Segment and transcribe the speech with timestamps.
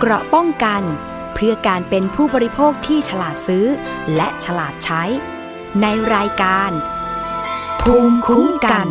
[0.00, 0.82] เกราะป้องกัน
[1.34, 3.66] เพื่อการเป็นผู้บริโภคที่ฉลาดซื้อ
[4.16, 5.02] และฉลาดใช้
[5.82, 6.70] ในรายการ
[7.82, 8.86] ภูมิคุ้มกัน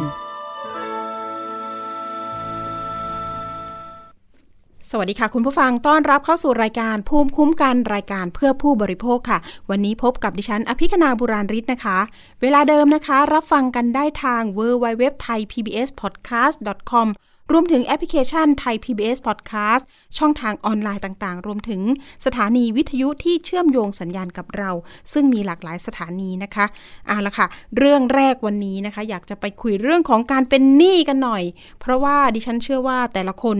[4.89, 11.97] สวัสดีค่ะ คุณผู้ฟังต้อนรับเข้าสู่รายการภูมิคุ้มกันรายการเพื่อผู้บริโภคค่ะ วันนี้พบกับดิฉัน อภิคณาบุราริศนะคะ
[12.41, 16.57] เวลาเดิมนะคะ รับฟังกันได้ทาง w w w t h a i PBS Podcast
[16.91, 17.07] com
[17.51, 19.83] รวมถึงแอปพลิเคชันไทย PBS Podcast
[20.17, 21.81] ช่องทางออนไลน์ต่างๆ รวมถึง
[22.25, 24.71] สถานีวิทยุที่เชื่อมโยงสัญญาณกับเรา
[25.13, 26.65] ซึ่งมีหลากหลายสถานีนะคะ
[27.07, 27.47] เอาละค่ะ
[27.77, 31.43] เรื่องแรกวันนี้นะคะ อยากจะไปคุยเรื่องของการเป็นหนี้กันหน่อย
[31.79, 33.57] เพราะว่าดิฉันเชื่อว่าแต่ละคน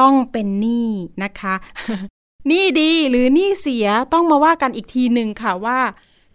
[0.00, 0.88] ต้องเป็นหนี้
[1.24, 1.54] นะคะ
[2.48, 5.78] หนี้ดีหรือหนี้เสียต้องมาว่ากันอีกทีหนึ่งค่ะว่า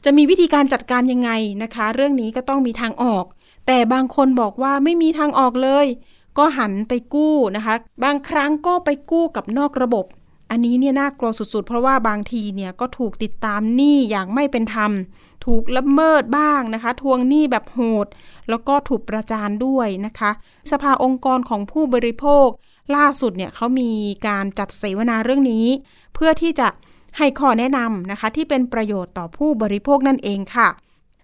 [0.05, 1.31] จะมีวิธีการจัดการยังไง
[1.63, 3.25] นะคะ เรื่องนี้ก็ต้องมีทางออก
[3.67, 5.87] แต่บางคนบอกว่าไม่มีทางออกเลย
[6.37, 10.05] ก็หันไปกู้นะคะ บางครั้งก็ไปกู้กับนอกระบบ
[10.51, 14.91] อันนี้เนี่ยน่ากลัวสุดๆ เพราะว่าบางทีเนี่ยก็ถูกติดตามหนี้อย่างไม่เป็นธรรม
[15.45, 18.07] ถูกละเมิดบ้างนะคะ ทวงหนี้แบบโหด
[18.49, 20.31] แล้วก็ถูกประจานด้วยนะคะ
[20.71, 22.47] สภาองค์กรของผู้บริโภค
[22.95, 23.91] ล่าสุดเนี่ยเขามี
[24.27, 25.65] การจัดเสวนาเรื่องนี้
[26.13, 26.67] เพื่อที่จะ
[27.17, 30.67] ให้ข้อแนะนำนะคะ ที่เป็นประโยชน์ต่อผู้บริโภคนั่นเองค่ะ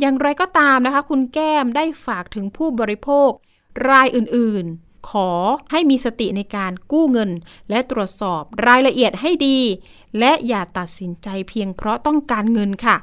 [0.00, 3.30] อย่างไรก็ตามนะคะ คุณแก้มได้ฝากถึงผู้บริโภค
[3.88, 5.30] รายอื่นๆ ขอ
[5.70, 7.30] ให้มีสติในการกู้เงิน
[7.70, 9.58] และตรวจสอบรายละเอียดให้ดี
[10.18, 12.96] และอย่าตัดสินใจเพียงเพราะต้องการเงินค่ะ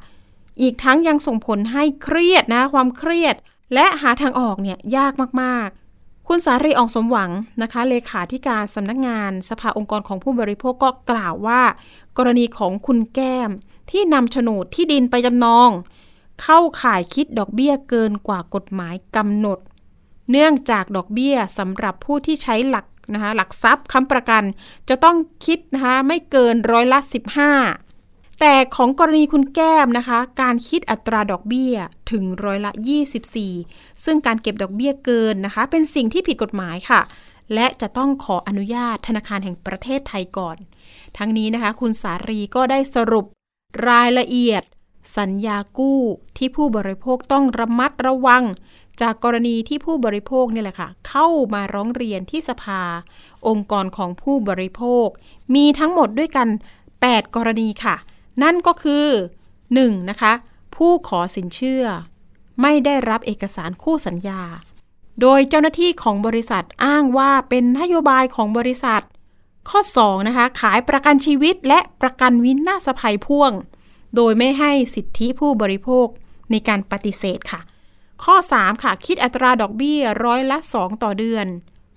[0.61, 3.35] อีกทั้งยังส่งผลให้เครียดนะความเครียด
[3.73, 11.61] และหาทางออกเนี่ยยากมากๆ คุณสารีอองสมหวังนะคะ เลขาธิการสำนักงานสภาองค์กรของผู้บริโภคก็กล่าวว่า
[12.17, 13.49] กรณีของคุณแก้ม
[13.91, 15.69] ที่นำโฉนดที่ดินไปจำนอง
[16.41, 19.59] เข้าข่ายคิดดอกเบี้ยเกินกว่ากฎหมายกำหนด
[20.31, 24.43] เนื่องจากดอกเบี้ยสำหรับผู้ที่ใช้หลักนะคะหลักทรัพย์ค้ำประกัน
[24.89, 26.99] จะต้องคิดนะคะไม่เกินร้อยละ
[27.69, 31.75] 15 แต่ของกรณีคุณแก้มนะคะ การคิดอัตราดอกเบี้ย
[32.11, 32.71] ถึงร้อยละ
[33.37, 37.01] 24 ซึ่งการเก็บดอกเบี้ยเกินนะคะ เป็นสิ่งที่ผิดกฎหมายค่ะ
[37.53, 40.57] และจะต้องขออนุญาตธนาคารแห่งประเทศไทยก่อน
[41.17, 43.25] ทั้งนี้นะคะ คุณสารีก็ได้สรุป
[43.89, 44.63] รายละเอียด
[45.17, 46.01] สัญญากู้
[46.37, 48.43] ที่ผู้บริโภคต้องระมัดระวัง
[49.01, 52.81] จากกรณีที่ผู้บริโภคนี่แหละค่ะ เข้ามาร้องเรียนที่สภา
[53.47, 55.07] องค์กรของผู้บริโภค
[55.55, 56.47] มีทั้งหมดด้วยกัน
[56.91, 57.95] 8 กรณีค่ะ
[58.43, 59.07] นั่นก็คือ
[59.57, 60.09] 1.
[60.09, 60.33] นะคะ
[60.75, 61.85] ผู้ขอสินเชื่อ
[62.61, 64.41] ไม่ได้รับเอกสารคู่สัญญา
[65.21, 69.01] โดยเจ้าหน้าที่ของบริษัทอ้างว่าเป็นนโยบายของบริษัท
[69.69, 73.51] ข้อ 2 นะคะ ขายประกันชีวิตและประกันวินาศภัยพ่วง
[74.15, 76.07] โดยไม่ให้สิทธิผู้บริโภค
[76.51, 77.61] ในการปฏิเสธค่ะ
[78.25, 81.47] ข้อ 3 ค่ะ คิดอัตราดอกเบี้ยร้อยละ 2 ต่อเดือน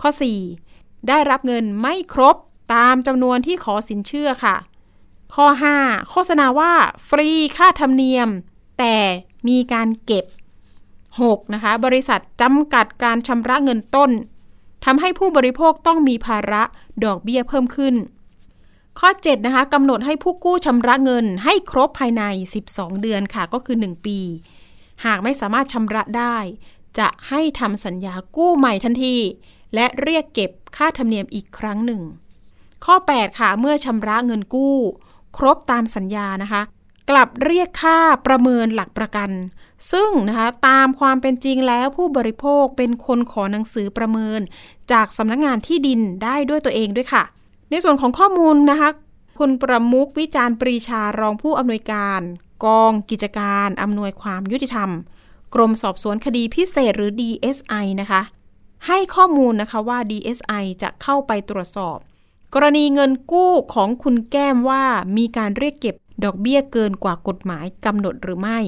[0.01, 0.11] ข้อ
[0.59, 2.37] 4 ได้รับเงินไม่ครบ
[2.75, 4.57] ตามจำนวนที่ขอสินเชื่อค่ะ
[5.35, 5.47] ข้อ
[5.81, 6.73] 5 โฆษณาว่า
[7.09, 8.29] ฟรีค่าธรรมเนียม
[8.79, 8.97] แต่
[9.49, 10.25] มีการเก็บ
[10.91, 11.55] 6.
[11.55, 14.11] นะคะ บริษัทจำกัดการชำระเงินต้น
[14.85, 16.63] ทำให้ผู้บริโภคต้องมีภาระ
[17.05, 17.95] ดอกเบี้ยเพิ่มขึ้น
[18.99, 22.23] ข้อ 7 นะคะกำหนดให้ผู้กู้ชำระเงินให้ครบภายใน
[22.65, 24.19] 12 เดือนค่ะ ก็คือ 1 ปี
[25.05, 26.37] หากไม่สามารถชำระได้
[26.99, 29.17] จะให้ทำสัญญากู้ใหม่ทันที
[29.75, 32.03] และเรียกเก็บค่าธรรมเนียมอีกครั้งหนึ่ง
[32.85, 34.77] ข้อ 8 ค่ะ เมื่อชำระเงินกู้
[35.37, 36.63] ครบตามสัญญานะคะ
[37.11, 39.31] กลับเรียกค่าประเมินหลักประกัน
[39.93, 44.41] ซึ่งนะคะตามความเป็นจริงแล้วผู้บริโภคเป็นคนขอหนังสือประเมิน
[44.93, 47.23] จากสำนักงงานที่ดินได้ด้วยตัวเองด้วยค่ะ
[47.71, 48.89] ในส่วนของข้อมูลนะคะ
[49.39, 52.21] คุณประมุขวิจารณ์ปรีชารองผู้อำนวยการ
[52.65, 54.91] กองกิจการอำนวยความยุติธรรม
[55.55, 58.23] กรมสอบสวนคดีพิเศษหรือ DSI นะคะ
[58.87, 61.99] ให้ข้อมูลนะคะว่า DSI จะเข้าไปตรวจสอบ
[62.55, 64.85] กรณีเงินกู้ของคุณแก้มว่า
[65.17, 68.59] มีการเรียกเก็บดอกเบี้ยเกินกว่ากฎหมายกำหนดหรือไม่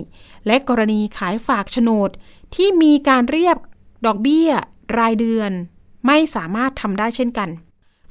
[0.47, 2.11] และกรณีขายฝากโฉนด
[2.55, 3.57] ที่มีการเรียก
[4.07, 4.51] ดอกเบี้ย
[4.99, 5.51] รายเดือน
[6.07, 7.49] ไม่สามารถทำได้เช่นกัน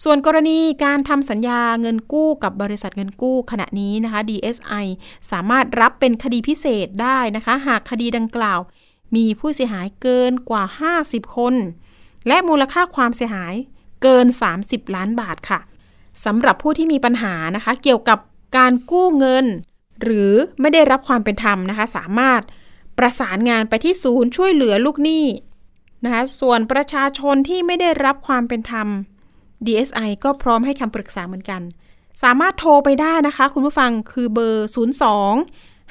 [0.04, 4.86] ส่วนกรณีการทำสัญญาเงินกู้กับบริษัทเงินกู้ขณะนี้นะคะ DSI
[5.32, 8.60] สามารถรับเป็นคดีพิเศษได้นะคะ หากคดีดังกล่าว
[9.16, 10.64] มีผู้เสียหายเกินกว่า
[11.00, 11.56] 50 คน
[12.28, 13.54] และมูลค่าความเสียหาย
[14.04, 14.26] เกิน
[14.62, 15.60] 30 ล้านบาทค่ะ
[16.26, 18.20] สำหรับผู้ที่มีปัญหานะคะ เกี่ยวกับ
[18.58, 19.46] การกู้เงิน
[20.04, 22.42] หรือไม่ได้รับความเป็นธรรมนะคะ สามารถ
[22.98, 25.26] ประสานงานไปที่ศูนย์ช่วยเหลือลูกหนี้
[26.04, 28.88] นะคะส่วนประชาชนที่ไม่ได้รับความเป็นธรรม
[29.66, 31.62] DSI ก็พร้อมให้คำปรึกษาเหมือนกัน
[32.24, 34.76] สามารถโทรไปได้นะคะ คุณผู้ฟังคือเบอร์ 02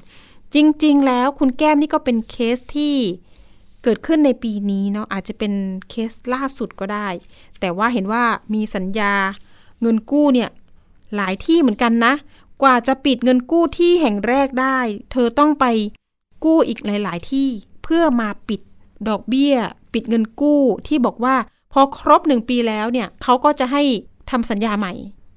[0.54, 2.96] จริง ๆ แล้วคุณแก้มนี่ก็เป็นเคสที่
[3.82, 5.52] เกิดขึ้นในปีนี้เนาะอาจจะเป็น
[5.90, 7.08] เคสล่าสุดก็ได้
[7.60, 9.12] แต่ว่าเห็นว่ามีสัญญา
[9.80, 10.50] เงินกู้เนี่ย
[11.16, 12.14] หลายที่เหมือนกันนะ
[12.62, 14.78] กว่าจะปิดเงินกู้ที่แห่งแรกได้
[15.12, 15.64] เธอต้องไป
[16.44, 17.48] กู้อีกหลาย ๆ ที่
[17.84, 18.60] เพื่อมาปิด
[19.08, 19.54] ดอกเบี้ย
[19.94, 21.36] ปิดเงินกู้ที่บอกว่า
[21.72, 23.82] พอครบหนึ่งปีแล้วเนี่ยเขาก็จะให้
[24.30, 24.92] ทำสัญญาใหม่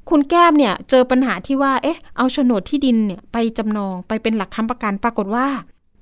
[0.09, 5.47] คุณแก้มเนี่ยเจอปัญหาที่ว่าเอ๊ะเอาโฉนดที่ดินเนี่ยไปจำนองไปเป็นหลักค้ำประกันปรากฏว่า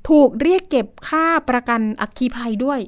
[0.09, 2.79] ถูกเรียกเก็บค่าประกันอัคคีภัยด้วย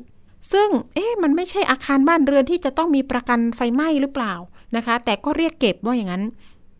[0.51, 4.33] ซึ่งเอ๊ะมันไม่ใช่อาคารบ้านเรือนที่จะต้องมีประกันไฟไหม้หรือเปล่า
[4.75, 6.23] นะคะ แต่ก็เรียกเก็บว่าอย่างนั้น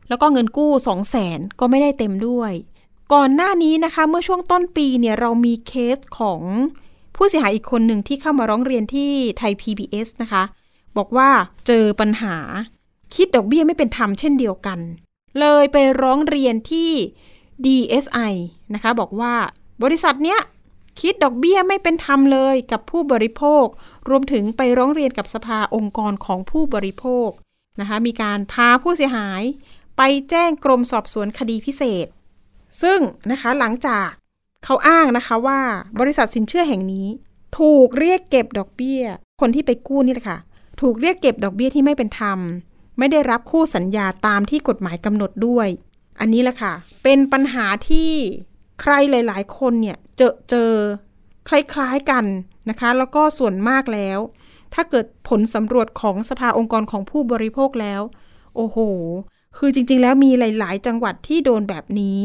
[0.09, 2.51] แล้วก็เงินกู้2 0 0แสนก็ไม่ได้เต็มด้วย
[3.13, 6.41] ก่อนหน้านี้นะคะเมื่อช่วงต้นปีเนี่ยเรามีเคสของ
[7.15, 10.43] ผู้เสียหายอีกคนหนึ่งที่เข้ามาร้องเรียนที่ไทย PBS นะคะ
[10.97, 11.29] บอกว่า
[11.67, 12.35] เจอปัญหา
[13.15, 14.79] คิดดอกเบี้ยไม่เป็นธรรมเช่นเดียวกัน
[15.39, 16.91] เลยไปร้องเรียนที่
[17.65, 18.33] DSI
[18.73, 19.33] นะคะ บอกว่า
[19.83, 20.39] บริษัทเนี้ย
[21.01, 23.65] คิดดอกเบี้ยไม่เป็นธรรมเลยกับผู้บริโภค
[24.09, 27.29] รวมถึงไปร้องเรียนกับสภาองค์กรของผู้บริโภค
[27.79, 29.41] นะคะ มีการพาผู้เสียหาย
[29.97, 32.07] ไปแจ้งกรมสอบสวนคดีพิเศษ
[32.81, 32.99] ซึ่ง
[33.31, 34.09] นะคะหลังจาก
[34.65, 35.59] เขาอ้างนะคะว่า
[35.99, 37.07] บริษัทสินเชื่อแห่งนี้
[37.59, 39.01] ถูกเรียกเก็บดอกเบี้ย
[39.41, 40.37] คนที่ไปกู้นี่แหละค่ะ
[40.81, 42.39] ถูกเรียกเก็บดอกเบี้ยที่ไม่เป็นธรรม
[42.97, 45.67] ไม่ได้รับคู่สัญญาตามที่กฎหมายกำหนดด้วย
[46.19, 46.73] อันนี้แหละค่ะ
[47.03, 48.11] เป็นปัญหาที่
[48.81, 50.71] ใครหลาย ๆ คนเนี่ยเจอเจอ
[51.49, 52.25] คล้ายๆกัน
[52.69, 54.19] นะคะ แล้วก็ส่วนมากแล้ว
[54.73, 58.01] ถ้าเกิดผลสำรวจของสภาองค์กรของผู้บริโภคแล้ว
[58.55, 58.77] โอ้โห
[59.57, 62.19] คือจริง ๆ แล้วมีหลาย ๆ จังหวัดที่โดนแบบนี้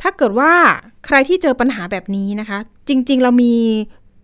[0.00, 0.52] ถ้าเกิดว่า
[1.06, 3.56] ใครที่เจอปัญหาแบบนี้นะคะ จริง ๆ เรามี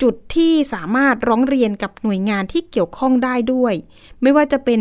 [0.02, 3.74] จุดที่สามารถร้องเรียนกับหน่วยงานที่เกี่ยวข้องได้ด้วย
[4.22, 4.80] ไม่ว่าจะเป็น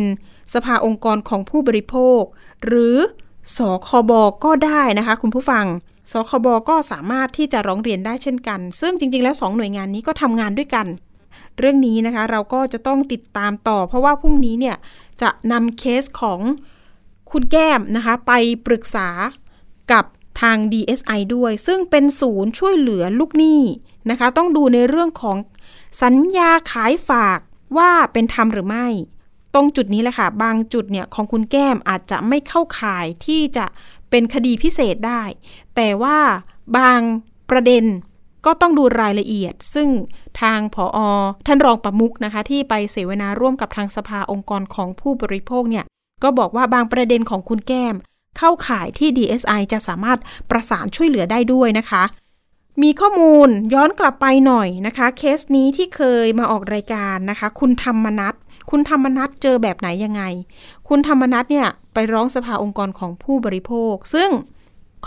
[0.54, 2.22] สภาองค์กรของผู้บริโภค
[2.66, 2.98] หรือ
[3.58, 4.12] สคบ
[4.44, 5.66] ก็ได้นะคะ คุณผู้ฟัง
[6.12, 10.88] สคบก็สามารถที่จะร้องเรียนได้เช่นกัน ซึ่งจริง ๆ แล้วสองหน่วยงานนี้ก็ทำงานด้วยกัน
[11.60, 14.78] เรื่องนี้นะคะเราก็จะต้องติดตามต่อ เพราะว่าพรุ่งนี้เนี่ย
[15.22, 16.40] จะนำเคสของ
[17.32, 18.32] คุณแก้มนะคะไป
[18.66, 19.10] ปรึกษา
[19.92, 20.06] กับ
[20.42, 23.62] ทาง DSI ด้วย ซึ่งเป็นศูนย์ช่วยเหลือลูกหนี้
[24.10, 25.38] นะคะ ต้องดูในเรื่องของ
[26.04, 27.40] สัญญาขายฝาก
[27.78, 28.88] ว่าเป็นธรรมหรือไม่
[29.54, 33.66] ตรงจุดนี้แหละค่ะ บางจุดเนี่ยของคุณแก้มอาจจะไม่เข้าข่ายที่จะ
[34.10, 35.22] เป็นคดีพิเศษได้
[35.76, 36.18] แต่ว่า
[36.78, 37.02] บาง
[37.50, 37.86] ประเด็น
[38.46, 39.88] ก็ต้องดูรายละเอียด ซึ่ง
[40.42, 41.00] ทางผออ
[41.48, 45.86] ท่านรองประมุกนะคะ ที่ไปเสวนาร่วมกับทางสภาองค์กรของผู้บริโภคเนี่ย
[46.24, 47.96] ก็บอกว่าบางประเด็นของคุณแก้ม
[48.38, 52.04] เข้าข่ายที่ DSI จะสามารถประสานช่วยเหลือได้ด้วยนะคะ
[52.82, 58.36] มีข้อมูลย้อนกลับไปหน่อยนะคะ เคสนี้ที่เคยมาออกรายการนะคะ คุณธรรมนัท
[58.70, 60.22] คุณธรรมนัทเจอแบบไหนยังไง
[60.88, 64.30] คุณธรรมนัทเนี่ยไปร้องสภาองค์กรของผู้บริโภค ซึ่ง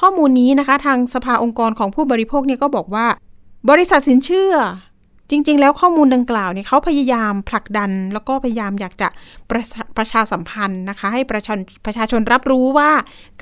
[0.00, 3.07] ข้อมูลนี้นะคะทางสภาองค์กรของผู้บริโภคเนี่ยก็บอกว่า
[3.71, 4.54] บริษัทสินเชื่อ
[5.31, 9.09] จริง ๆ แล้วข้อมูลดังกล่าวเนี่ยเขาพยายามผลักดัน แล้วก็พยายามอยากจะ
[9.50, 11.54] ประชาประชาสัมพันธ์นะคะ ให้ประชา
[11.85, 12.90] ประชาชนรับรู้ว่า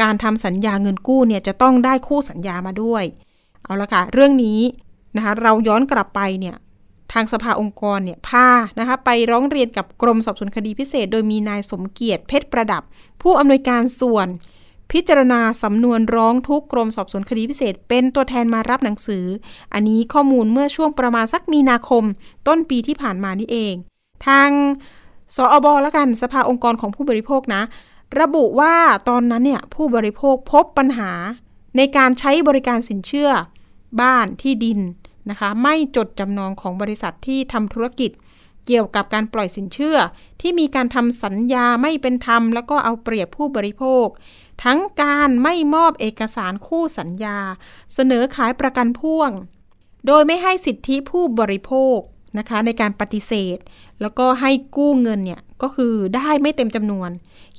[0.03, 3.05] การทำสัญญาเงินกู้เนี่ยจะต้องได้คู่สัญญามาด้วย
[3.65, 4.61] เอาละค่ะเรื่องนี้
[5.17, 6.57] นะคะเราย้อนกลับไปเนี่ย
[7.13, 8.49] ทางสภาองค์กรเนี่ยพา
[8.79, 12.83] นะคะไปร้องเรียนกับกรมสอบสวนคดีพิเศษ โดยมีนายสมเกียรติเพชรประดับ
[13.23, 14.29] ผู้อำนวยการส่วน
[14.93, 19.25] พิจารณาสำนวนร้องทุกกรมสอบสวนคดีพิเศษ เป็นตัวแทนมารับหนังสือ
[19.75, 22.05] อันนี้ข้อมูลเมื่อช่วงประมาณสักมีนาคม
[22.49, 23.75] ต้นปีที่ผ่านมานี่เอง
[24.27, 24.51] ทาง
[25.37, 27.63] สอบอแล้วกันสภาองค์กรของผู้บริโภคนะ
[28.21, 28.75] ระบุว่า
[29.09, 31.13] ตอนนั้นเนี่ยผู้บริโภคพบปัญหา
[31.77, 33.31] ในการใช้บริการสินเชื่อ
[34.01, 34.81] บ้านที่ดิน
[35.31, 38.11] นะคะ ไม่จดจำนองของบริษัทที่ทำธุรกิจ
[38.67, 39.99] เกี่ยวกับการปล่อยสินเชื่อ
[40.41, 44.07] ที่มีการทำสัญญาไม่เป็นธรรม แล้วก็เอาเปรียบผู้บริโภค
[44.65, 47.39] ทั้งการไม่มอบเอกสารคู่สัญญา
[47.95, 49.31] เสนอขายประกันพ่วง
[50.07, 51.99] โดยไม่ให้สิทธิผู้บริโภค
[52.39, 53.59] นะคะในการปฏิเสธ
[54.01, 57.11] แล้วก็ให้กู้เงินเนี่ยก็คือได้ไม่เต็มจำนวน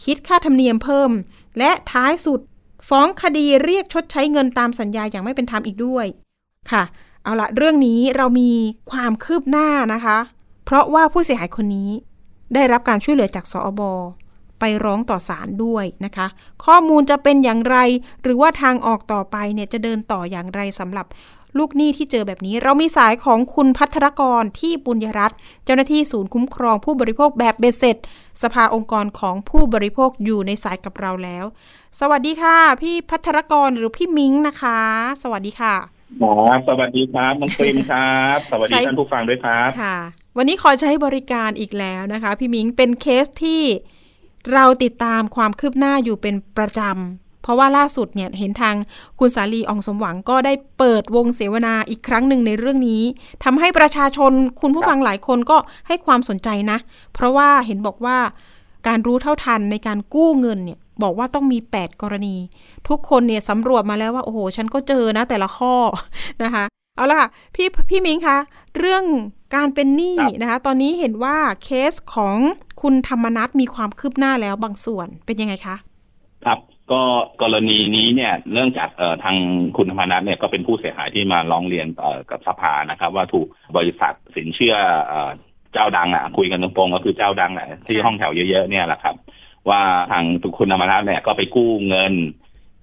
[0.03, 1.12] คิดค่าธรรมเนียมเพิ่ม
[1.58, 2.41] และท้ายสุด
[2.89, 6.06] ฟ้องคดีเรียกชดใช้เงินตามสัญญาอย่างไม่เป็นธรรมอีกด้วย
[6.72, 6.84] ค่ะ
[7.24, 8.51] เอาละเรื่องนี้เรามี
[8.92, 10.18] ความคืบหน้านะคะ
[10.66, 11.90] เพราะว่าผู้เสียหายคนนี้
[12.54, 13.92] ได้รับการช่วยเหลือจากสอบอ
[14.60, 16.28] ไปร้องต่อศาลด้วยนะคะ
[16.66, 17.78] ข้อมูลจะเป็นอย่างไร
[18.24, 21.06] หรือว่าทางออกต่อไปเนี่ยจะเดินต่ออย่างไรสำหรับ
[21.58, 27.98] ลูกหนี้ที่เจอแบบนี้ เรามีสายของคุณพัทรกรที่ปุญญรัตน์เจ้าหน้าที่ศูนย์คุ้มครองผู้บริโภคแบบเบสเสร็จ
[28.42, 31.46] สภาองค์กรของผู้บริโภคอยู่ในสายกับเราแล้ว
[32.00, 34.80] สวัสดีค่ะ พี่พัทรกรหรือพี่มิ้งนะคะ
[35.24, 39.98] สวัสดีค่ะ ครับสวัสดีครับน้องปริมครับ สวัสดีใช่ท่านผู้ฟังด้วยครับค่ะ
[40.38, 43.63] วันนี้ขอใช้บริการอีกแล้วนะคะ พี่มิงเป็นเคสที่
[44.53, 48.75] เราติดตามความคืบหน้าอยู่เป็นประจำ เพราะว่าล่าสุดเนี่ยเห็นทาง
[49.20, 53.03] คุณสาลีอองสมหวังก็ได้เปิดวงเสวนาอีกครั้งหนึ่งในเรื่องนี้
[53.44, 56.77] ทำให้ประชาชนคุณผู้ฟังหลายคนก็ให้ความสนใจนะ
[57.13, 58.18] เพราะว่าเห็นบอกว่า
[58.88, 62.36] การรู้เท่าทันในการกู้เงินเนี่ย บอกว่าต้องมี 8 กรณี
[62.89, 65.74] ทุกคนเนี่ยสำรวจมาแล้วว่า โอ้โห ฉันก็เจอนะแต่ละข้อ
[66.43, 66.63] นะคะ
[66.98, 68.38] เอาละค่ะ พี่พี่มิงคะ
[68.77, 69.03] เรื่อง
[69.55, 72.38] การเป็นหนี้ครับนะคะ ตอนนี้เห็นว่าเคสของ
[72.81, 75.75] คุณธรรมนัทมีความคืบหน้าแล้วบางส่วนเป็นยังไงคะ
[76.46, 76.60] ครับ
[76.91, 77.01] ก็
[77.41, 79.36] กรณีนี้เนี่ยเนื่องจากเอ่อทาง
[79.77, 84.75] คุณธรรมนัทเนี่ยก็เป็นผู้เสียหายที่มาร้องเรียนเอ่อกับสภานะครับ ว่าถูกบริษัทสินเชื่อ
[85.08, 85.29] เอ่อ
[85.74, 89.15] เจ้าดังอะคุยกันตรงๆก็คือเจ้าดังอะที่ห้องแถวเยอะๆเนี่ยแหละครับ
[89.70, 90.25] ว่าทาง
[90.58, 92.13] คุณธรรมนัทเนี่ยก็ไปกู้เงิน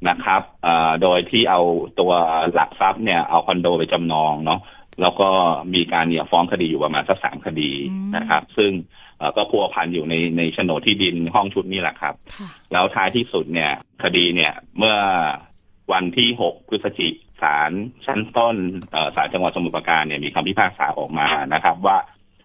[0.08, 1.60] นะครับเอ่อโดยที่เอา
[2.00, 2.12] ตัว
[2.54, 4.60] หลักทรัพย์เนี่ยเอาคอนโดไปจำนองเนาะ
[5.00, 5.28] แล้วก็
[5.74, 8.70] มีการเนี่ยฟ้องคดีอยู่ประมาณสักสามคดีอืมนะครับ ซึ่ง
[9.18, 13.70] เอ่อก็พัวพันอยู่ในในโฉนดที่ดินห้องชุดนี้แหละครับค่ะแล้วท้ายที่สุดเนี่ย
[14.02, 14.96] คดีเนี่ยเมื่อ
[15.92, 17.72] วันที่6พฤศจิกศาล
[18.06, 18.56] ชั้นต้น
[18.92, 21.96] เอ่อศาลจังหวัดสมุทรปราการเนี่ยมีคำพิพากษาออกมานะครับ ว่า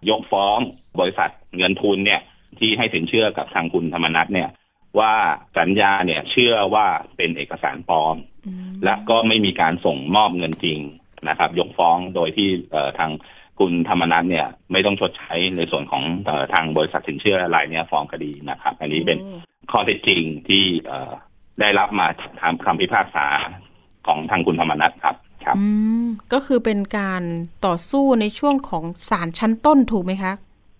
[0.09, 0.57] ยกฟ้อง
[0.99, 2.21] บริษัทเงินทุนเนี่ย
[2.59, 4.49] ที่ให้สินเชื่อกับทางคุณธรรมนัฐเนี่ย
[4.99, 5.13] ว่า
[5.57, 8.15] สัญญาเนี่ยเชื่อว่าเป็นเอกสารปลอม
[8.47, 10.79] อืมและก็ไม่มีการส่งมอบเงินจริง
[11.29, 13.11] นะครับ ยกฟ้องโดยที่เอ่อทาง
[13.59, 19.37] คุณธรรมนัฐเนี่ยไม่ต้องชดใช้ในส่วนของเออทางบริษัทสินเชื่อรายเนี้ยฟ้องคดีนะครับ อันนี้เป็นโอ้
[19.71, 21.11] ข้อเท็จจริงที่เอ่อ
[21.59, 22.07] ได้รับมา
[22.41, 23.27] ทางคำพิพากษา
[24.07, 25.65] ของทางคุณธรรมนัฐครับครับอื
[26.03, 27.23] มก็คือเป็นการ
[27.65, 30.33] ต่อสู้ในช่วงของศาลชั้นต้นถูกไหมคะ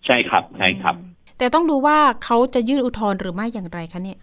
[0.06, 0.96] ใช่ครับใช่ครับ
[1.38, 4.20] แต่ต้องดูว่าเขาจะยื่นอุทธรณ์หรือไม่อย่างไรคะเนี่ย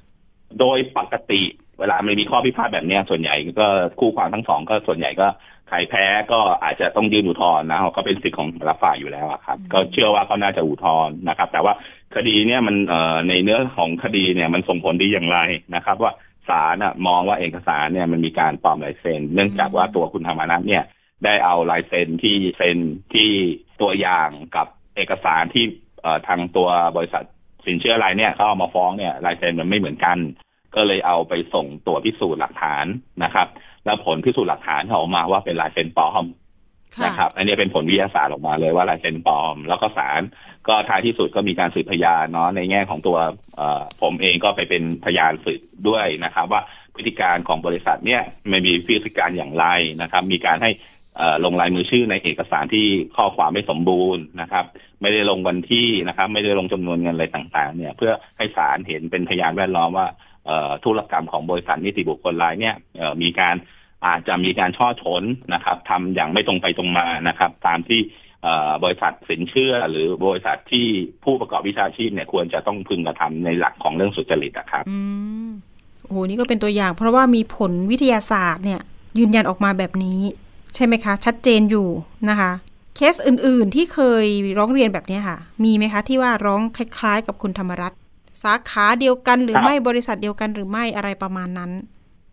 [0.61, 1.43] โดยปกติ
[1.79, 3.67] เวลามันมีข้อพิพาทแบบเนี้ยส่วนใหญ่ก็
[4.01, 5.27] คู่ความทั้งสองก็ส่วนใหญ่ก็
[5.69, 11.75] ใครแพ้ก็อาจจะต้องยื่นอุทธรณ์นะก็เป็นสิทธิ์ของแต่ละฝ่ายอยู่แล้วอะครับอืมก็เชื่อว่าเขาน่าจะอุทธรณ์นะครับ แต่ว่า
[12.15, 15.39] คดีเนี่ยมันเอ่อในเนื้อของคดีเนี่ยมันส่งผลดีอย่างไร
[15.75, 16.13] นะครับ ว่า
[16.49, 20.85] ศาลน่ะมองว่าเอกสารเนี่ยมันมีการปลอมลายเซ็น เนื่องจากว่าตัวคุณธรรมนัฐเนี่ย
[21.25, 22.79] ได้เอาลายเซ็นที่เซ็น
[23.15, 23.31] ที่
[23.81, 25.90] ตัวอย่างกับเอกสารที่เอ่อ
[26.29, 27.25] ทางตัวบริษัท
[27.67, 30.19] สินเชื่อรายเนี่ยเขาเอามาฟ้องเนี่ยลายเซ็นมันไม่เหมือนกัน
[30.77, 32.85] ก็เลยเอาไปส่งตัวพิสูจน์หลักฐาน
[33.25, 33.49] นะครับ
[33.85, 36.27] แล้วผลพิสูจน์หลักฐานเขาออกมาว่าเป็นลายเซ็นปลอม
[36.97, 40.23] ค่ะนะครับ อันนี้เป็นผลวิทยาศาสตร์ออกมาเลยว่าลายเซ็นปลอม แล้วก็ศาล
[40.69, 43.19] ก็ท้ายที่สุดก็มีการสืบพยานเนาะในแง่ของตัว
[43.57, 46.63] เอ่อผมเองก็ไปเป็นพยานสืบด้วยนะครับ ว่า
[46.95, 49.67] พฤติการของบริษัทเนี่ยไม่มีพฤติการอย่างไร
[50.03, 50.90] นะครับ มีการให้เอ่อ
[51.45, 52.87] ลงลายมือชื่อในเอกสารที่
[53.17, 54.65] ข้อความไม่สมบูรณ์นะครับ
[55.01, 60.07] ไม่ได้ลงวันที่นะครับ ไม่ได้ลงจำนวนเงินอะไรต่างๆ เนี่ย เพื่อให้ศาลเห็นเป็นพยานแวดล้อมว่า
[60.85, 62.75] ธุรกรรมของบริษัทนิติบุคคลรายเนี่ย
[63.23, 63.55] มีการ
[64.07, 65.23] อาจจะมีการช่อฉน
[65.55, 68.01] นะครับทำอย่างไม่ตรงไปตรงมานะครับ ตามที่
[68.85, 70.87] บริษัทสินเชื่อ หรือบริษัทที่
[71.25, 74.99] ผู้ประกอบวิชาชีพเนี่ยควรจะต้องพึงกระทำในหลักของเรื่องสุจริตอะครับอื
[75.47, 75.49] ม
[76.05, 78.81] โอ้โหนี่ก็เป็นตัวอย่าง เพราะว่ามีผลวิทยาศาสตร์เนี่ย
[79.19, 80.21] ยืนยันออกมาแบบนี้
[80.75, 81.89] ใช่ไหมคะ ชัดเจนอยู่
[82.31, 82.53] นะคะ
[82.97, 84.27] เคเคสอื่นๆที่เคย
[84.59, 87.99] ร้องเรียนแบบนี้ค่ะ มีไหมคะที่ว่าร้องคล้าย ๆ กับคุณธรรมรัตน์
[88.43, 91.71] สาขาเดียวกันหรือไม่บริษัทเดียวกันหรือไม่อะไรประมาณนั้น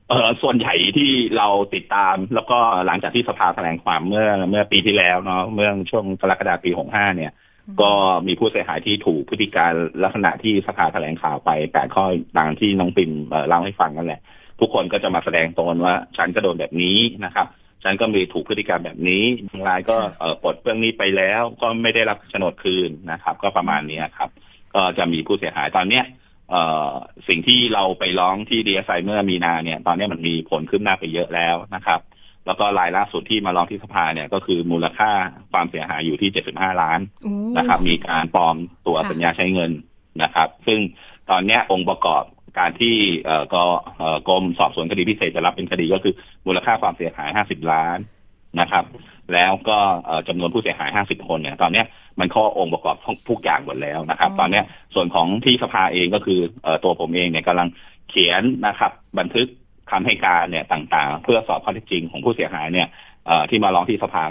[0.10, 7.32] เออส่วนใหญ่ที่เราติดตาม แล้วก็หลังจากที่สภาแถลงความเมื่อเมื่อปีที่แล้วเนาะเมื่อช่วงกรกฎาคมปีหกห้าเนี่ย
[7.82, 7.91] ก็
[8.27, 9.72] มีผู้เสียหายที่ถูกพฤติการ
[10.03, 12.06] ลักษณะที่สภาแถลงข่าวไปแปดข้อ
[12.38, 13.12] ต่างที่น้องปิม
[13.48, 14.22] เล่าให้ฟังนั่นแหละ
[14.60, 17.48] ทุกคนก็จะมาแสดงตนว่าฉันก็โดนแบบนี้นะครับ
[17.84, 24.30] ฉันก็มีถูกพฤติกรรมแบบนี้บางรายก็เออปลดเรื่องนี้ไปแล้ว ก็ไม่ได้รับโฉนดคืนนะครับ ก็ประมาณนี้ครับ
[24.74, 26.06] ก็จะมีผู้เสียหายตอนเนี้ย
[26.52, 26.92] เอ่อ
[27.28, 32.00] สิ่งที่เราไปร้องที่ดีเอสไอเมื่อมีนาเนี่ย ตอนนี้มันมีผลขึ้นหน้าไปเยอะแล้วนะครับ
[32.46, 35.12] แล้วก็รายล่าสุดที่มาร้องที่สภาเนี่ยก็คือมูลค่า
[35.52, 37.00] ความเสียหายอยู่ที่ 75 ล้าน
[37.58, 38.56] นะครับ มีการปลอม
[38.88, 39.72] ตัวสัญญาใช้เงิน
[40.24, 40.80] นะครับ ซึ่ง
[41.30, 42.24] ตอนนี้องค์ประกอบ
[42.60, 42.96] การที่
[43.26, 43.64] เอ่อก็
[43.98, 46.14] เอ่อกรมสอบสวนคดีพิเศษจะรับเป็นคดีก็คือ
[46.46, 47.98] มูลค่าความเสียหาย50ล้าน
[48.60, 48.86] นะครับ
[49.34, 49.80] แล้วก็
[50.28, 51.84] จำนวนผู้เสียหาย50คนเนี่ย ตอนนี้
[52.20, 52.96] มันข้อองค์ประกอบ
[53.30, 54.62] ทุกอย่างหมดแล้วนะครับ ตอนนี้
[54.94, 56.40] ส่วนของที่สภาเองก็คือ
[56.84, 57.68] ตัวผมเองเนี่ยกำลัง
[58.10, 59.48] เขียนนะครับ บันทึก
[59.92, 62.88] คำให้การเนี่ยต่างๆ เพื่อสอบข้อเท็จจริงของผู้เสียหายเนี่ย
[63.50, 64.24] ที่มาร้องที่สภา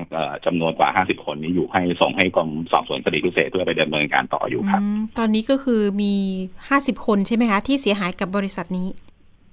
[0.47, 4.83] จำนวนกว่า 50 คนนี้อยู่ให้ส่งให้กรมสอบสวนคดีพิเศษเพื่อไปดำเนินการต่ออยู่ครับ
[5.19, 6.15] ตอนนี้ก็คือมี
[6.61, 8.89] 50 คนใช่ไหมคะที่เสียหายกับบริษัทนี้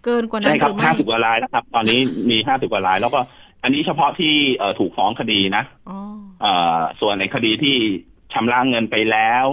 [0.04, 3.20] เกินกว่านั้นหรือไม่ใช่ครับ50 กว่ารายนะครับ ตอนนี้มี 50 กว่าราย แล้วก็
[3.64, 4.34] อันนี้เฉพาะที่
[4.80, 5.64] ถูกฟ้องคดีนะ
[7.02, 7.76] ส่วนในคดีที่
[8.34, 9.46] ชำระเงินไปแล้ว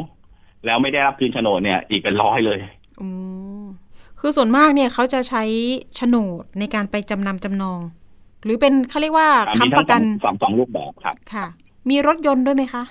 [0.66, 2.58] แล้วไม่ได้รับคืนโฉนดเนี่ย อีกเป็นร้อยเลย
[3.00, 3.08] อื
[4.20, 5.42] คือส่วนมากเนี่ยเขาจะใช้
[5.96, 7.80] โฉนดในการไปจำนำจำนอง
[8.44, 9.28] หรือเป็นเขาเรียกว่า
[9.58, 11.46] ค้ำประกันสองสองรูปแบบครับค่ะ
[11.90, 12.84] มีรถยนต์ด้วยไหมคะ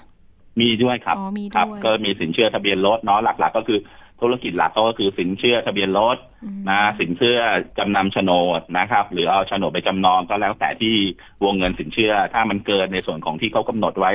[0.61, 3.79] มีด้วยครับอ๋อมีด้วยก็มีสินเชื่อทะเบียนรถเนาะหลัก ๆ ก็คือ
[4.21, 6.17] ธุรกิจหลักก็คือสินเชื่อทะเบียนรถ
[6.69, 7.39] นะสินเชื่อ
[7.77, 10.95] จำนำโฉนดนะครับ หรือเอาโฉนดไปจำนองก็แล้วแต่ที่
[11.43, 14.13] วงเงินสินเชื่อ ถ้ามันเกินในส่วนของที่เขากำหนดไว้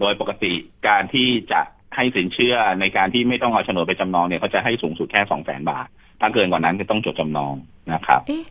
[0.00, 0.52] โดยปกติ
[0.88, 1.60] การที่จะ
[1.96, 5.86] ให้สินเชื่อในการที่ไม่ต้องเอาโฉนดไปจำนองเนี่ยเขาจะให้สูงสุดแค่สองแสนบาท
[6.20, 7.54] ถ้าเกินกว่านั้นก็ต้องจดจำนอง
[7.92, 8.44] นะครับ เอ๊ะ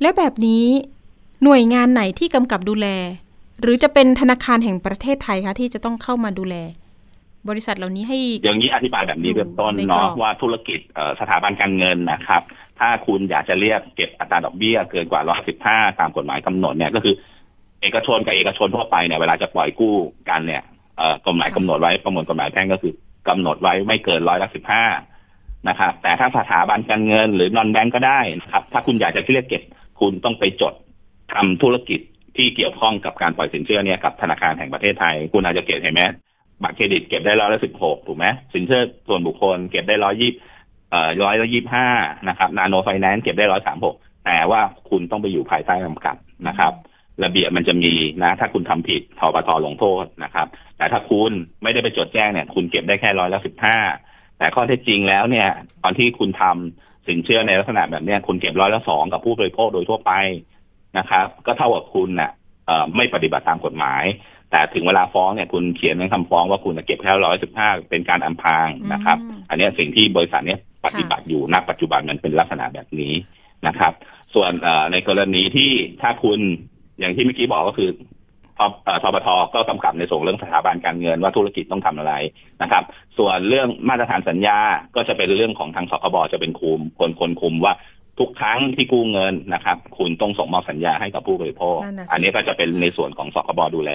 [0.00, 0.64] และแบบนี้
[1.44, 2.88] หน่วยงานไหนที่กำกับดูแล
[3.62, 6.56] หรือจะเป็นธนาคารแห่งประเทศไทยคะที่จะต้องเข้ามาดูแล
[7.48, 10.80] บริษัทเหล่านี้ให้ อย่างนี้อธิบายแบบนี้เบื้องต้นเนาะว่าธุรกิจ
[11.20, 12.42] สถาบันการเงินนะครับ
[12.78, 17.14] ถ้าคุณอยากจะเรียกเก็บอัตราดอกเบี้ยเกินกว่าร้อยสิบห้าตามกฎหมายกำหนดเนี่ยก็คือ
[17.82, 19.94] เอกชนกับเอกชนทั่วไปเนี่ยเวลาจะปล่อยกู้
[20.30, 20.62] กันเนี่ย
[21.26, 22.92] กฎหมายกำหนดไว้ประมวลกฎหมายแพ่งก็คือ
[23.28, 24.84] กำหนดไว้ไม่เกินร้อยละสิบห้า
[25.68, 29.62] นะครับแต่ถ้าสถาบันการเงินหรือนอนแบงก์ก็ได้นะครับถ้าคุณอยากจะเรียกเก็บ
[30.00, 30.74] คุณต้องไปจด
[31.36, 32.00] ทำธุรกิจ
[32.36, 36.02] ที่เกี่ยวข้องกับการปล่อยสินเชื่อเนี่ยกับธนาคารแห่งประเทศไทย คุณอาจจะเก็บเห็นไหม
[36.62, 40.32] บัตรเครดิตเก็บได้ร้อยละสิบหกถูกไหมสินเชื่อส่วนบุคคลเก็บได้ร้อยยี่
[40.90, 41.88] เอ่อร้อยละยี่ห้า
[42.28, 43.96] นะครับ นาโนไฟแนนซ์เก็บได้ร้อยสามหก
[44.26, 46.16] แต่ว่าคุณต้องไปอยู่ภายใต้กำกับ
[46.48, 46.72] นะครับ
[47.24, 50.46] ระเบียบมันจะมีนะ ถ้าคุณทำผิดทบทลงโทษนะครับ
[50.78, 53.78] แต่ถ้าคุณไม่ได้ไปจดแจ้งเนี่ย คุณเก็บได้แค่ร้อยละสิบห้า
[54.38, 55.48] แต่ข้อเท็จจริงแล้วเนี่ย
[55.82, 60.12] ตอนที่คุณทำสินเชื่อในลักษณะแบบนี้คุณเก็บร้อยละสองกับผู้บริโภคโดยทั่วไป
[60.98, 62.30] นะครับ ก็เท่ากับคุณเน่ะ
[62.96, 64.04] ไม่ปฏิบัติตามกฎหมาย
[64.50, 73.12] แต่ถึงเวลาฟ้องเนี่ยคุณเขียนในคำฟ้องว่าคุณจะเก็บแค่ร้อยสิบห้าเป็นการอำพรางนะครับ อันนี้สิ่งที่บริษัทเนี้ยปฏิบัติอยู่ณปัจจุบันมันเป็นลักษณะแบบนี้
[73.66, 73.92] นะครับ
[74.34, 74.50] ส่วน
[74.92, 75.70] ในกรณีที่
[76.02, 76.38] ถ้าคุณ
[76.98, 77.90] อย่างที่เมื่อกี้บอกก็คือ
[79.02, 82.14] ทบทก็กำกับในส่งเรื่องสถาบันการเงินว่าธุรกิจต้องทำอะไร
[82.62, 82.84] นะครับ
[83.18, 84.58] ส่วนเรื่องมาตรฐานสัญญา
[84.96, 87.72] ก็จะเป็นเรื่องของทางสคบจะเป็นคุมคนคนคุมว่า
[88.18, 91.76] ทุกครั้งที่กู้เงินนะครับ คุณต้องส่งมอบสัญญาให้กับผู้บริโภค
[92.12, 93.92] อันนี้ก็จะเป็นในส่วนของสคบดูแล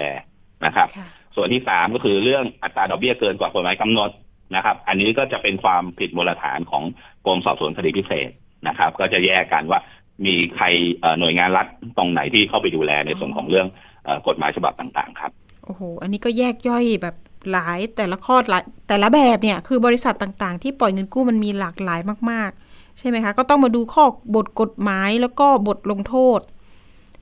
[0.66, 0.88] นะครับ
[1.36, 4.10] ส่วนที่สามก็คือเรื่องอัตราดอกเบี้ยเกินกว่ากฎหมายกำหนด
[4.56, 6.84] นะครับ อันนี้ก็จะเป็นความผิดมูลฐานของ
[7.26, 8.30] กรมสอบสวนคดีพิเศษ
[8.68, 9.80] นะครับ ก็จะแยกกันว่า
[10.26, 10.66] มีใคร
[11.18, 11.66] หน่วยงานรัฐ
[11.98, 13.66] ตรงไหนที่เข้าไปดูแลในส่วนของเรื่อง
[14.28, 15.32] กฎหมายฉบับต่างๆ ครับ
[15.64, 17.16] โอ้โห อันนี้ก็แยกย่อยแบบ
[17.52, 24.04] หลายแต่ละข้อหลายแต่ละแบบเนี่ยคือบริษัทต่างๆ ที่ปล่อยเงินกู้มันมีหลากหลายมาก ๆ ใช่ไหมคะ ก็ต้องมาดูข้อ
[24.36, 26.40] บทกฎหมายแล้วก็บทลงโทษ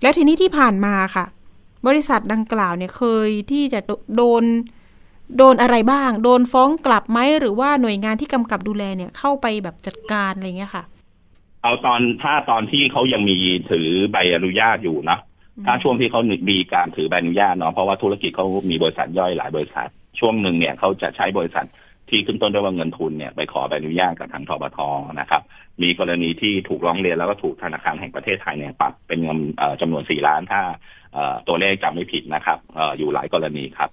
[0.03, 1.25] แล้วทีนี้ที่ผ่านมาค่ะ
[1.87, 3.81] บริษัทดังกล่าวเนี่ยเคยที่จะ
[4.17, 4.45] โดน
[5.39, 10.85] โดนอะไรบ้าง โดนฟ้องกลับไหมหรือว่าหน่วยงานที่กำกับดูแลเนี่ยเข้าไปแบบจัดการอะไรเงี้ยค่ะ
[11.63, 13.37] เอาตอนถ้าตอนที่เขายังมี
[13.71, 15.19] ถือใบอนุญาตอยู่นะ
[15.67, 21.67] ถ้าช่วงที่เขามีการถือใบอนุญาตเนาะเพราะว่าธุรกิจเขามีบริษัทย่อยหลายบริษัท ช่วงหนึ่งเนี่ยเขาจะใช้บริษัท
[22.11, 24.79] ที่ขึ้นต้นด้วยว่าเงินทุนเนี่ยไปขอใบอนุญาตกับทางทบท
[25.21, 25.43] นะครับ
[25.83, 29.39] มีกรณีที่ถูกร้องเรียนแล้วก็ถูกธนาคารแห่งประเทศไทยเนี่ยปรับเป็นเงิน
[29.81, 30.61] จำนวนสี่ล้านถ้า
[31.49, 32.59] ตัวเลขจำไม่ผิดนะครับ
[32.99, 33.91] อยู่หลายกรณีครับ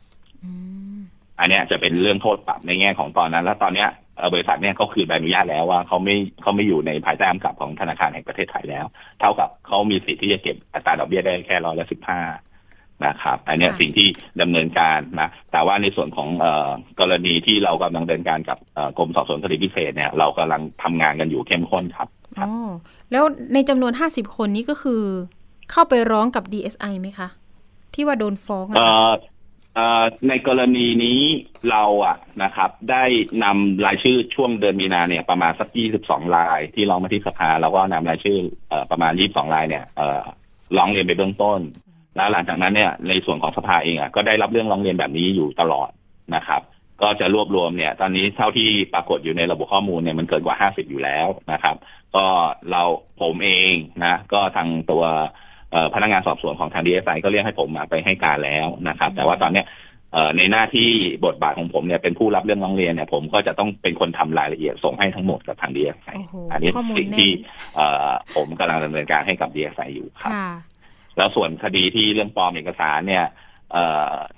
[1.39, 3.89] อันนี้จะเป็นเรื่องโทษปรับในแง่ของตอนนั้น แล้วตอนเนี้ย
[4.33, 8.85] บริษัทเนี่ยเขาคืนใบอนุญาตแล้วว่าเขาไม่เขาไม่อยู่ในภายใต้อำกับของธนาคารแห่งประเทศไทยแล้ว
[9.19, 12.19] เท่ากับเขามีสิทธิ์ที่จะเก็บอัตราดอกเบี้ยได้แค่ร้อยละสิบห้า
[13.05, 14.07] นะครับ อันนี้สิ่งที่
[14.41, 16.29] ดำเนินการนะแต่ว่าในส่วนของ
[16.99, 18.57] กรณีที่เรากำลังดำเนินการกับ
[18.97, 22.07] กรมสอบสวนคดีพิเศษเนี่ยเรากำลังทำงานกันอยู่เข้มข้นครับ
[22.39, 22.51] อ๋อ
[23.11, 25.03] แล้วในจำนวนห้าสิบคนนี้ก็คือ
[25.71, 27.29] เข้าไปร้องกับ DSI ไหมคะ
[27.93, 28.79] ที่ว่าโดนฟ้องอะ
[30.27, 31.21] ในกรณีนี้
[31.69, 33.03] เราอะนะครับ ได้
[33.43, 38.37] นำรายชื่อช่วงเดือนมีนาเนี่ยประมาณสักยี่สิบสองราย ที่ร้องมาที่สภาแล้วก็นำรายชื่อ
[38.91, 39.83] ประมาณยี่สิบสองรายเนี่ย
[40.77, 41.59] ร้องเรียนไปเบื้องต้น
[42.17, 45.89] แล้วหลังจากนั้นเนี่ยในส่วนของสภาเองอะก็ได้รับเรื่องร้องเรียนแบบนี้อยู่ตลอด
[46.35, 46.61] นะครับ
[47.01, 51.75] ก็จะรวบรวมเนี่ย ตอนนี้เท่าที่ปรากฏอยู่ในระบบข้อมูลเนี่ยมันเกินกว่าห้าสิบอยู่แล้วนะครับ
[52.15, 52.25] ก็
[52.71, 52.83] เรา
[53.21, 53.73] ผมเอง
[54.05, 55.03] นะก็ทางตัว
[55.93, 59.65] พนักงานสอบสวนของทางดีเอสไอก็เรียกให้ผมมาไปให้การแล้วนะครับ แต่ว่าตอนเนี้ย
[60.37, 60.89] ในหน้าที่
[61.25, 66.11] บทบาทของผมเนี่ยเป็นผู้รับเรื่องร้องเรียนเนี่ยผมก็จะต้องเป็นคนทำรายละเอียดส่งให้ทั้งหมดกับทางดีเอสไอ
[66.51, 67.29] อันนี้สิ่งที่
[68.35, 70.33] ผมกำลังดำเนินการให้กับดีเอสไออยู่ครับ
[71.17, 73.25] แล้วส่วนคดีที่เรื่องปลอมเอกสารเนี่ย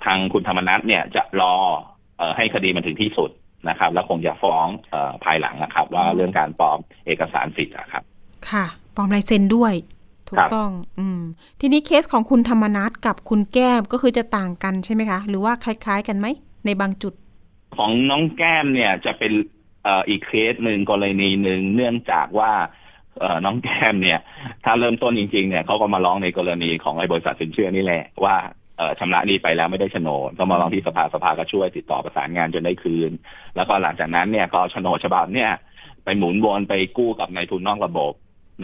[0.04, 1.54] ทางคุณธรรมนัทเนี่ยจะรอ
[2.36, 3.30] ให้คดีมันถึงที่สุด
[3.68, 4.66] นะครับ แล้วคงจะฟ้อง
[5.24, 8.02] ภายหลังนะครับ ว่าเรื่องการปลอมเอกสารสิทธิ์ครับ
[8.50, 8.64] ค่ะ
[8.94, 9.74] ปลอมลายเซ็นด้วย
[10.28, 11.20] ถูกต้อง อืม
[11.60, 16.26] ทีนี้เคสของคุณธรรมนัทกับคุณแก้มก็คือจะต่างกันใช่ไหมคะ หรือว่าคล้าย ๆ กันไหม
[16.66, 17.14] ในบางจุด
[17.76, 19.32] ของน้องแก้มเนี่ยจะเป็น
[19.84, 22.89] เอ่ออีกเคสหนึ่งกรณีหนึ่งเนื่องจากว่าเอ่อ
[23.44, 24.20] น้องแก้มเนี่ย
[24.64, 28.36] ถ้าเริ่มต้นจริงๆเนี่ยเขาก็มาร้องในกรณีของไอ้บริษัทสินเชื่อนี่แหละว่า
[28.98, 33.10] ชำระนี้ไปแล้วไม่ได้โฉนดก็มาลองที่สภาสภาก็ช่วยติดต่อประสานงานจนได้คืน
[33.56, 35.50] แล้วก็หลังจากนั้นเนี่ยก็โฉนดฉบับเนี่ย
[36.04, 38.12] ไปหมุนวนไปกู้กับนายทุนนอกระบบ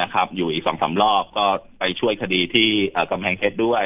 [0.03, 1.47] นะครับ อยู่อีกสองสารอบก็
[1.79, 2.69] ไปช่วยคดีที่
[3.11, 3.85] กำแพงเพชรด้วย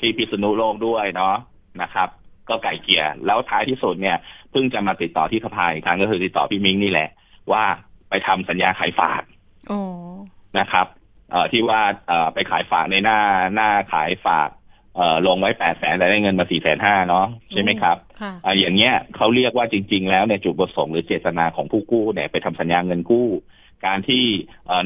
[0.00, 1.36] ที่พิษณุโลกด้วยเนาะ
[1.82, 2.08] นะครับ
[2.48, 4.16] ก็ไก่เกี่ยแล้วท้ายที่สุดเนี่ย
[4.50, 7.08] เพิ่งจะมาติดต่อที่สภาอีกครั้งก็คือติดต่อพี่มิ้งนี่แหละ
[7.52, 7.64] ว่า
[8.10, 9.22] ไปทำสัญญาขายฝาก
[10.58, 10.86] นะครับ
[11.30, 13.18] เอ่อที่ว่าเอ่อไปขายฝากในหน้า
[13.54, 14.48] หน้าขายฝาก
[14.96, 17.96] เอ่อลงไว้แปดแสนแต่ได้เงินมาสี่แสนห้าเนาะใช่ไหมครับ
[18.44, 23.28] อ่าอย่างเงี้ยเขาเรียกว่าจริง ๆ แล้วเนี่ยจุดประสงค์หรือเจตนาของผู้กู้เนี่ยไปทำสัญญาเงินกู้
[23.86, 24.24] การที่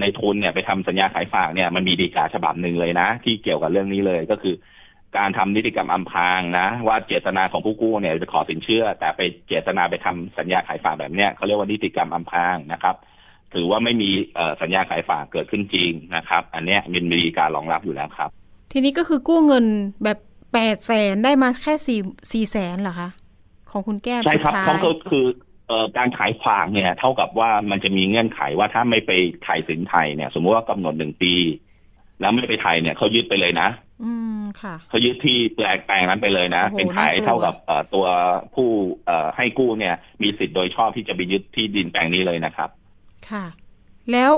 [0.00, 4.54] ในทุนเนี่ยไปทำสัญญาขายฝากเนี่ยมันมีดีกาฉบับหนึ่งเลยนะ ที่เกี่ยวกับเรื่องนี้เลยก็คือ
[5.18, 12.96] การทำนิติกรรมอำพรางนะ ว่าเจตนาของผู้กู้เนี่ยไปขอสินเชื่อ แต่ไปเจตนาไปทำสัญญาขายฝากแบบเนี้ยเขาเรียกว่านิติกรรมอำพรางนะครับ
[13.54, 14.10] ถือว่าไม่มี
[14.60, 18.30] สัญญาขายฝากเกิดขึ้นจริงนะครับ อันเนี้ยมันมีการรองรับอยู่แล้วครับ
[18.72, 19.64] ทีนี้ก็คือกู้เงิน
[20.04, 20.18] แบบ
[20.54, 22.00] แปดแสนได้มาแค่สี่
[22.32, 23.10] สี่แสนเหรอคะ
[23.70, 25.26] ของคุณแก้มใช่ครับเขาก็คือ
[25.68, 29.10] เอ่อการขายฝากเนี่ย เท่ากับว่ามันจะมีเงื่อนไขว่าถ้าไม่ไป
[29.46, 31.34] ถ่ายสินไทยเนี่ย สมมติว่ากำหนดหนึ่งปี
[32.20, 33.68] แล้วไม่ไปไทยเนี่ยเขายึดไปเลยนะ
[34.04, 38.06] อืมค่ะเขายึดที่แปลงแปลงนั้นไปเลยนะ เป็นขายเท่ากับเอ่อตัว
[38.54, 38.68] ผู้
[39.06, 42.70] เอ่อให้กู้เนี่ย มีสิทธิ์โดยชอบที่จะไปยึดที่ดินแปลงนี้เลยนะครับ
[43.30, 43.44] ค่ะ
[44.12, 44.30] แล้ว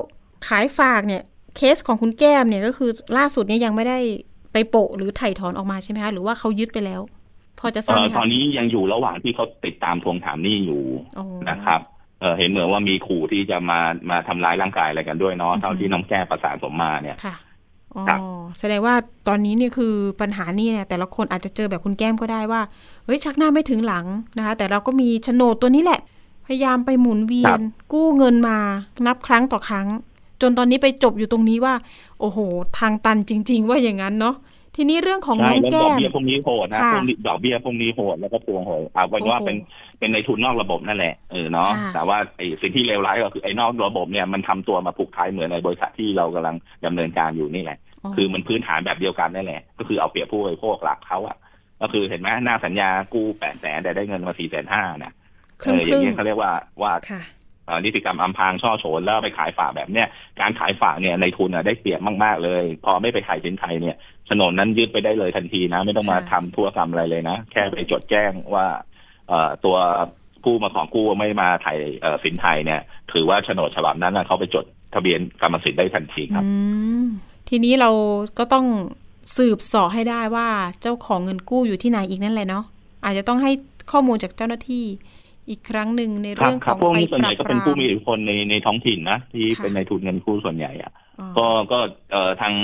[0.48, 1.22] ขายฝากเนี่ย
[1.56, 3.98] เคสของคุณแก้มเนี่ยก็คือล่าสุดเนี่ยยังไม่ได้
[4.52, 7.00] ไปโปะหรือไถ่ถอนออกมาใช่ไหมคะหรือว่าเขายึดไปแล้ว
[7.58, 10.82] พอจะทราบไหมตอนนี้ยังอยู่ระหว่างที่เขาติดตามทวงถามหนี้อยู่
[11.50, 11.80] นะครับ
[12.20, 17.36] เออเห็นเหมือนว่ามีขู่ที่จะมามาทำร้ายร่างกายอะไรกันด้วยเนาะเท่าที่น้องแก้ประสานผมมาเนี่ยค่ะ
[17.94, 18.04] อ๋อ
[18.58, 18.94] แสดงว่า
[19.28, 22.62] ตอนนี้นี่คือปัญหานี่เนี่ยแต่ละคนอาจจะเจอแบบคุณแก้มก็ได้ว่า
[23.04, 24.06] เฮ้ยชักหน้าไม่ถึงหลัง
[24.38, 26.00] นะคะ แต่เราก็มีโฉนดตัวนี้แหละ
[26.50, 27.60] พยายามไปหมุนเวียน
[27.92, 28.58] กู้เงินมา
[29.06, 29.86] นับครั้งต่อครั้ง
[30.42, 31.74] จนตอนนี้ไปจบอยู่ตรงนี้ว่า
[32.20, 32.38] โอ้โห
[32.78, 34.34] ทางตันจริง ๆ ว่าอย่างนั้นเนาะ
[34.76, 39.56] ทีนี้เรื่องของน้องแก้มดอกเบี้ยพวกนี้โหดนะพวกดอกเบี้ยพวกนี้โหดแล้วก็ทวงโหดเอาเป็นว่าเป็น
[39.98, 47.78] เป็นในทุนนอกระบบนั่นแหละเออเนาะแต่ว่าไอ้สิ่งที่เลวร้ายก็คือไอ้นอกระบบเนี่ยมันทำตัวมาผูกท้ายเหมือนในบริษัทที่เรากำลังดำเนินการอยู่นี่แหละ
[48.16, 51.36] คือมันพื้นฐานแบบเดียวกันนั่นแหละ ก็คือเอาเปรียบผู้บริโภคหลักเขาอะ
[51.80, 55.12] ก็คือเห็นไหมหน้าสัญญากู้แปดแสนแต่ได้เงินมาสี่แสนห้านะ
[55.60, 56.92] เอออย่างเงี้ยเขาเรียกว่าว่า
[57.84, 60.08] นิติกรรมอำพรางช่อโฉนแล้วไปขายฝากแบบเนี้ย
[60.40, 63.96] การขายฝากเนี่ยในทุนได้เปรียบมาก ๆ เลย พอไม่ไปขายสินไทยเนี่ย
[64.26, 68.66] โฉนดนั้นยึดไปได้เลยทันทีนะ ไม่ต้องมาทำทั่วกรรมอะไรเลยนะ แค่ไปจดแจ้งว่า
[69.28, 69.32] เอ
[69.64, 69.76] ตัว
[70.42, 71.78] ผู้มาของกู้ไม่มาไทย
[72.24, 72.80] สินไทยเนี่ย
[73.12, 76.44] ถือว่าโฉนดฉบับนั้นเขาไปจดทะเบียนกรรมสิทธิ์ได้ทันทีครับ
[77.48, 77.90] ทีนี้เรา
[78.38, 78.66] ก็ต้อง
[79.36, 80.48] สืบสอให้ได้ว่า
[80.80, 82.64] เจ้าของเงินกู้อยู่ที่ไหนอีกนั่นแหละเนาะ
[83.04, 83.52] อาจจะต้องให้
[83.90, 84.84] ข้อมูลจากเจ้าหน้าที่
[85.50, 90.92] อีกครั้งหนึ่งในเรื่องของพวกนี้ส่วนใหญ่ก็เป็นผู้มีอิทธิพลในในท้องถิ่นนะที่เป็นในทุนเงินกู้ส่วนใหญ่อะ
[91.38, 91.78] ก็ก็
[92.12, 92.54] เอ่อทาง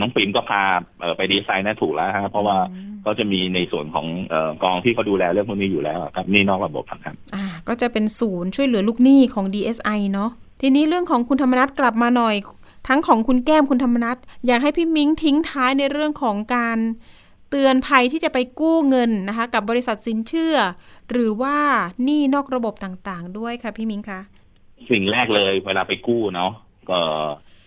[0.00, 0.62] น้องปิ่มก็พา
[1.16, 2.56] ไปดีไซน์นะถูกแล้วครับเพราะว่า
[3.06, 4.06] ก็จะมีในส่วนของ
[4.62, 10.30] กองที่เขาดูแลเรื่องพวกนี้อยู่แล้วครับนี่นอกระบบครับอ่าก็จะเป็นศูนย์ช่วยเหลือลูกหนี้ของ DSI เนาะ
[10.60, 12.34] ทีนี้เรื่องของคุณธรรมนัทกลับมาหน่อย
[12.88, 16.78] ทั้งของคุณแก้มคุณธรรมนัทอยากให้พี่มิ้งทิ้งท้ายในเรื่องของการ
[17.56, 20.56] เตือนภัยที่จะไปกู้เงินนะคะกับบริษัทสินเชื่อ
[21.10, 21.56] หรือว่า
[22.04, 24.20] หนี้นอกระบบต่างๆ ด้วยค่ะพี่มิ้งคะ
[24.90, 26.52] สิ่งแรกเลยเวลาไปกู้เนาะ
[26.90, 26.98] ก็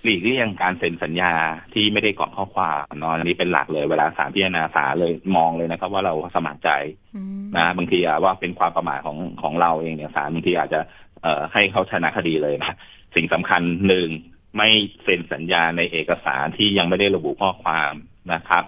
[0.03, 1.33] หลีกเลี่ยงการเซ็นสัญญา
[1.73, 6.69] ที่ไม่ได้กรอกข้อความเนาะอันนี้เป็นหลักเลยเวลาศาลพิจารณาศาลเลยมองเลยนะครับ ว่าเราสมัครใจ
[7.15, 10.79] อืมนะ บางทีอะว่าเป็นความประมาทของของเราเองเนี่ยศาลบางทีอาจจะ
[11.23, 12.75] เอ่อให้เขาชนะคดีเลยนะ
[13.15, 14.07] สิ่งสำคัญหนึ่ง
[14.57, 14.69] ไม่
[15.03, 17.93] เซ็นสัญญาในเอกสารที่ยังไม่ได้ระบุข้อความ
[18.33, 18.63] นะครับ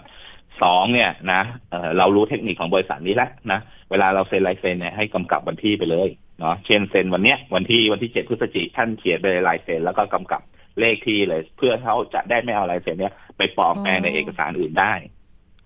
[0.63, 3.59] สองเนี่ยนะเเรารู้เทคนิคของบริษัทนี้แล้วนะ
[3.91, 6.09] เวลาเราเซ็นลายเซ็นเนี่ยให้กำกับวันที่ไปเลย
[6.39, 10.41] เนาะเช่นเซ็นวันเนี้ยวันที่วันที่เจ็ดพฤศจิกท่านเขียนไปลายเซ็นแล้วก็กำกับ
[10.79, 14.93] เลขที่เลย เพื่อเขาจะได้ไม่เอาลายเซ็นเนี่ยไปปลอมแปลงในเอกสารอื่นได้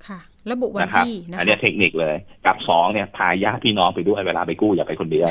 [0.07, 0.19] ค่ะ
[0.51, 5.29] ระบุวันนะครับที่นะอันเนี้ยคะเทคนิคเลย กับสองเนี่ยพาญาติพี่น้องไปด้วยเวลาไปกู้อย่าไปคนเดียว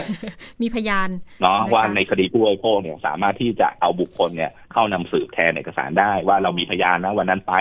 [0.62, 1.08] มีพยาน
[1.40, 7.54] เนาะนะคะว่าในคดีผู้บริโภคเนี่ยสามารถที่จะเอาบุคคลเนี่ยเข้านำสืบแทนเอกสารได้ว่าเรามีพยานนะวันนั้นไป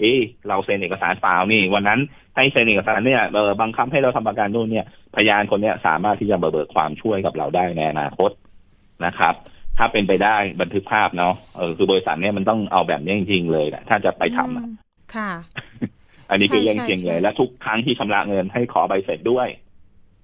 [0.00, 2.00] เอ๊ะเราเซ็นเอกสารเปล่านี่ วันนั้น
[2.36, 8.30] ให้เซ็นเอกสารเนี่ยเออบังคับให้เราทำประกันนู่นเนี่ย พยานคนเนี้ยสามารถที่จะมาเบิกความช่วยกับเราได้ในอนาคต
[9.06, 9.34] นะครับ
[9.78, 14.74] ถ้าเป็นไปได้บันทึกภาพเนาะเออคือบริษัทเนี่ยมันต้องเอาแบบนี้จริงๆเลยแหละถ้าจะไปทำอะอืม
[15.14, 15.30] ค่ะ
[16.30, 19.48] อันนี้คือใช่เรื่องใช่จริงเลยใช่และทุกครั้งที่ชำระเงินให้ขอใบเสร็จด้วย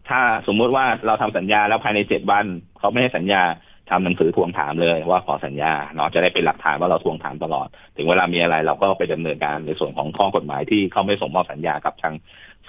[0.08, 2.44] ถ้าสมมุติว่าเราทำสัญญาแล้วภายในเจ็ดวัน
[2.78, 3.42] เขาไม่ให้สัญญา
[3.90, 12.14] ทำหนังสือทวงถามเลยว่าขอสัญญาเนาะจะได้เป็นหลักฐานว่าเราทวงถามตลอด ถึงเวลามีอะไรเราก็ไปดำเนินการในส่วนของข้อกฎหมายที่เขาไม่ส่งมอบสัญญากับทาง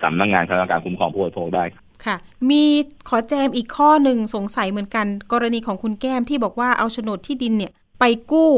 [0.02, 1.64] สำนักงานคณะกรรมการคุ้มครองผู้บริโภคได้
[2.06, 2.16] ค่ะ
[2.50, 2.64] มี
[3.10, 8.52] ขอแจมอีกข้อหนึ่งสงสัยเหมือนกัน กรณีของคุณแก้มที่บอกว่าเอาโฉนดที่ดินเนี่ยไปกู้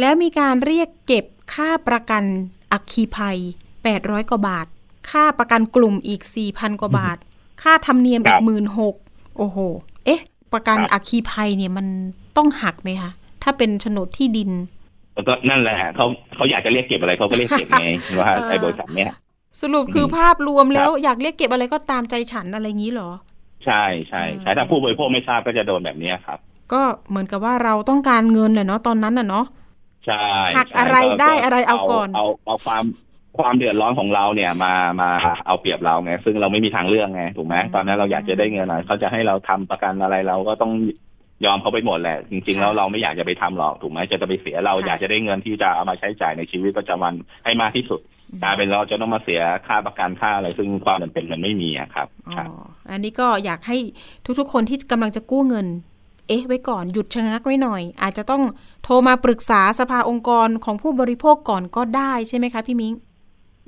[0.00, 2.24] แล้วมีการเรียกเก็บค่าประกัน
[2.72, 3.38] อัคคีภัย
[3.84, 4.66] 800 กว่าบาท
[5.10, 7.16] ค่าประกันกลุ่มอีก 4,000 กว่าบาท
[7.62, 8.94] ค่าธรรมเนียมอีครักบหมื่นหก
[9.38, 9.58] โอ้โห
[10.04, 10.20] เอ๊ะ
[10.52, 11.86] ประกันครับอัคคีภัยเนี่ยมัน
[12.36, 13.10] ต้องหักไหมคะ
[13.42, 14.50] ถ้าเป็นโฉนดที่ดิน
[15.14, 17.86] แล้วก็นั่นแหละเขาเขาอยากจะเรียกเก็บอะไรเขาก็เรียกเก็บไง
[18.20, 19.12] ว่าเออไอ้บริษัทเนี้ย
[19.60, 23.10] สรุปคืออืมภาพรวมแล้วครับอยากเรียกเก็บอะไรก็ตามใจฉันอะไรงี้เหรอ
[23.64, 26.38] ใช่ใช่ใช่อืมถ้าผู้บริโภคไม่ทราบก็จะโดนแบบเนี้ยครับ
[26.72, 29.46] ก็เหมือนกับว่าเราต้องการเงินแหละเนาะตอนนั้นน่ะเนาะ
[30.06, 30.24] ใช่
[30.56, 32.84] หักใช่อะไรได้อะไรเอาก่อน เอาเอาความ
[33.38, 35.10] ความเดือดร้อนของเราเนี่ยมามา
[35.46, 40.72] เอาเปรียบเราไง ซึ่งเราไม่มีทางเลือกไงถูกไหมอืมตอนนั้นเราอยากจะได้เงินหน่อยเขาจะให้เราทำประกันอะไรเราก็ต้อง
[41.44, 47.14] ยอมเขาไปหมดแหละ จริงๆแล้วเราไม่อยากจะไปทำหรอกถูกไหมจะจะไปเสียเราค่ะอยากจะได้เงินที่จะเอามาใช้จ่ายในชีวิตประจำวัน
[47.44, 48.00] ให้มากที่สุด
[48.42, 52.48] กลายเป็นเราจะต้องมาเสียค่าประกันค่าอะไรซึ่งความจำเป็นมันไม่มีอะครับอ๋อครับ
[52.90, 53.76] อันนี้ก็อยากให้
[54.38, 55.66] ทุกๆคนที่กำลังจะกู้เงิน
[56.28, 58.42] เอ๊ะไว้ก่อนหยุดชะงักไว้หน่อย อาจจะต้อง
[58.84, 62.94] โทรมาปรึกษาสภาองค์กรของผู้บริโภคก่อนก็ได้ใช่ไหมคะพี่มิ้ง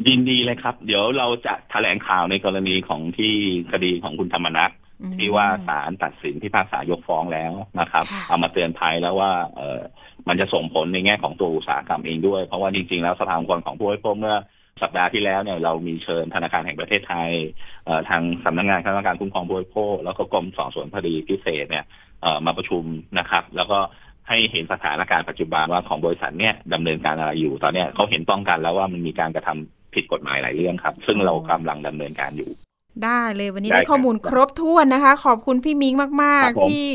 [0.09, 3.35] ยินดีเลยครับ เดี๋ยวเราจะแถลงข่าวในกรณีของที่
[3.73, 9.81] คดีของคุณธรรมนัฐอืมที่ว่าศาลตัดสินพิพากษายกฟ้องแล้วนะครับค่ะเอามาเตือนภัยแล้วว่า เออ
[10.29, 14.37] มันจะส่งผลในแง่ของตัวอุตสาหกรรมเองด้วย เพราะว่าจริงๆแล้วสภาองค์กรของผู้บริโภคเมื่อ
[14.83, 17.31] สัปดาห์ที่แล้วเนี่ยเรามีเชิญธนาคารแห่งประเทศไทย
[17.85, 21.85] เอ่อทางสำนักงานคณะกรรมการคุ้มครองผู้บริโภคแล้วก็กรมสอบสวนคดีพิเศษเนี่ย
[22.23, 22.85] เอ่อมาประชุม
[23.19, 23.79] นะครับ แล้วก็
[24.29, 32.51] ให้เห็นสถานการณ์ปัจจุบันว่าของบริษัทเนี่ยดำเนินการอะไรอยู่ตอนเนี้ยเขาเห็นต้องกันแล้วว่ามันมีการกระทำ ผิดกฎหมายหลายเรื่องครับ ซึ่งเรากำลังดำเนินการอยู่
[33.05, 36.87] ได้เลยวันนี้ได้ได้ข้อมูลครับครบถ้วนนะคะ ขอบคุณพี่มิ้งมากครับผมๆที่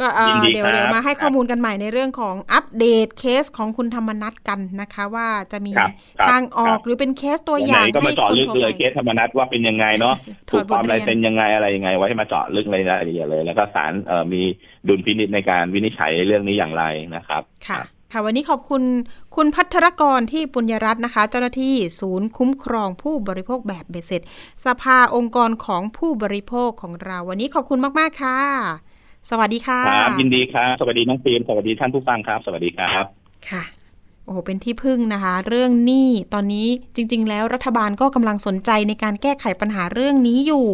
[0.00, 10.14] ก็เอ่อยินดีเดี๋ยวครับเดี๋ยวมาให้ครับข้อมูลกันใหม่ในเรื่องของอัปเดตเคสของคุณธรรมนัทกันนะคะ ว่าจะมีครับครับทางออกครับหรือเป็นเคสตัวไหอย่างนก็มาเจาะลึกเลยให้เคสธรรมนัฐว่าเป็นยังไงเนาะ
[10.50, 14.42] ถถูอดกบคทวามเรีลายยนเซ็นยังไงอะไรยังไง ไว้ให้มาเจาะลึกในรายละเอียดเลย แล้วก็ศาลเอ่อมี
[14.88, 16.84] ดุลพินิจในการวินิจฉัยเรื่องนี้อย่างไร
[17.16, 17.82] นะครับค่ะ
[18.16, 18.82] ค่ะ วันนี้ขอบคุณ
[19.36, 24.22] คุณพัทรกรที่ปุญญรัตน์นะคะ เจ้าหน้าที่ศูนย์คุ้มครองผู้บริโภคแบบเบ็ดเสร็จ
[24.64, 28.38] สภาองค์กรของผู้บริโภคของเรา วันนี้ขอบคุณมาก ๆ ค่ะ
[29.30, 33.04] สวัสดีค่ะครับยินดีครับ สวัสดีน้องฟิล์มสวัสดีท่านผู้ฟังครับ สวัสดีครับ
[33.50, 33.62] ค่ะ
[34.24, 40.66] โอ้โห เป็นที่พึ่งนะคะ เรื่องหนี้ตอนนี้จริง ๆ แล้วรัฐบาลก็กำลังสนใจในการแก้ไขปัญหาเรื่องนี้อยู่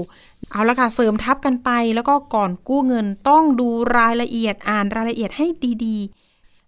[0.51, 5.47] เอาละค่ะ เสริมทับกันไป แล้วก็ก่อนกู้เงินต้องดูรายละเอียดอ่านรายละเอียดให้
[5.87, 6.22] ดี ๆ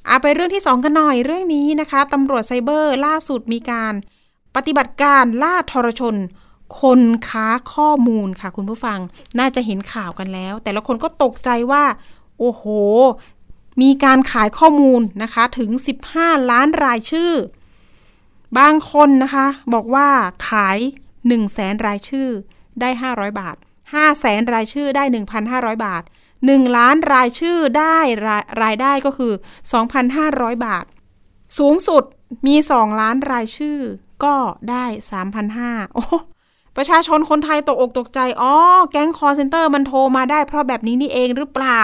[0.07, 3.95] เอาไปเรื่องที่สองกันหน่อยเรื่องนี้นะคะตำรวจไซเบอร์ล่าสุดมีการ
[4.57, 6.17] ปฏิบัติการล่าทรชน
[6.81, 8.99] คนค้าข้อมูลค่ะคุณผู้ฟัง
[9.39, 11.85] น่าจะเห็นข่าวกันแล้ว แต่ละคนก็ตกใจว่า
[12.39, 12.65] โอ้โห
[13.83, 15.71] มีการขายข้อมูลนะคะถึง
[16.11, 17.33] 15 ล้านรายชื่อ
[18.59, 20.09] บางคนนะคะ บอกว่า
[20.49, 22.29] ขาย1 0 0 0 0แสนรายชื่อ
[22.81, 23.57] ได้ 500 บาท
[23.93, 25.05] 5แสนรายชื่อได้
[25.45, 26.03] 1,500 บาท
[26.49, 29.33] 1 ล้านรายชื่อได้รายรายได้ก็คือ
[29.99, 30.85] 2,500 บาท
[31.59, 32.05] สูงสุด
[32.47, 33.79] มี 2 ล้านรายชื่อ
[34.25, 34.37] ก็
[34.71, 34.85] ได้
[35.41, 36.05] 3,500โอ้
[36.77, 38.55] ประชาชนคนไทยตกอกตกใจ อ๋อ
[38.93, 41.83] แก๊งคอลเซ็นเตอร์มันโทรมาได้เพราะแบบนี้นี่เองหรือเปล่า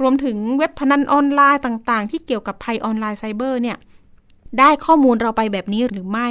[0.00, 3.76] รวมถึงเว็บพนันออนไลน์ต่างๆ ที่เกี่ยวกับภัยออนไลน์ไซเบอร์เนี่ย
[4.58, 6.28] ได้ข้อมูลเราไปแบบนี้หรือไม่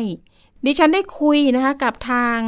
[0.65, 2.39] ดิฉันได้คุยนะคะกับทาง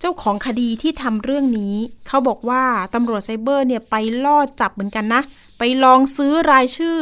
[0.00, 5.22] เจ้าของคดีที่ทำเรื่องนี้ เขาบอกว่าตำรวจไซเบอร์เนี่ยไปล่อจับเหมือนกันนะ
[5.58, 6.98] ไปลองซื้อรายชื่อ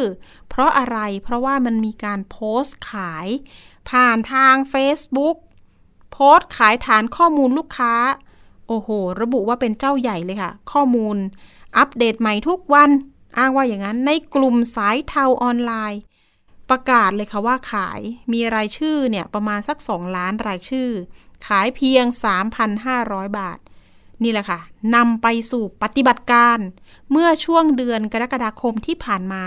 [0.48, 3.26] เพราะอะไรเพราะว่ามันมีการโพสต์ขาย
[3.90, 5.36] ผ่านทาง Facebook
[6.12, 7.94] โพสต์ขายฐานข้อมูลลูกค้า
[8.68, 8.88] โอ้โห
[9.20, 11.16] ระบุว่าเป็นเจ้าใหญ่เลยค่ะ ข้อมูล
[11.76, 12.90] อัปเดตใหม่ทุกวัน
[13.38, 16.00] อ้างว่าอย่างนั้นในกลุ่มสายเทาออนไลน์
[16.70, 18.00] ประกาศเลยค่ะว่าขาย
[18.32, 20.90] มีรายชื่อเนี่ยประมาณสัก 2 ล้านรายชื่อ
[21.46, 22.04] ขายเพียง
[22.70, 23.58] 3,500 บาท
[24.22, 24.60] นี่แหละค่ะ
[24.94, 26.58] นำไปสู่ปฏิบัติการ
[27.10, 29.42] เมื่อช่วงเดือนกรกฎาคมที่ผ่านมา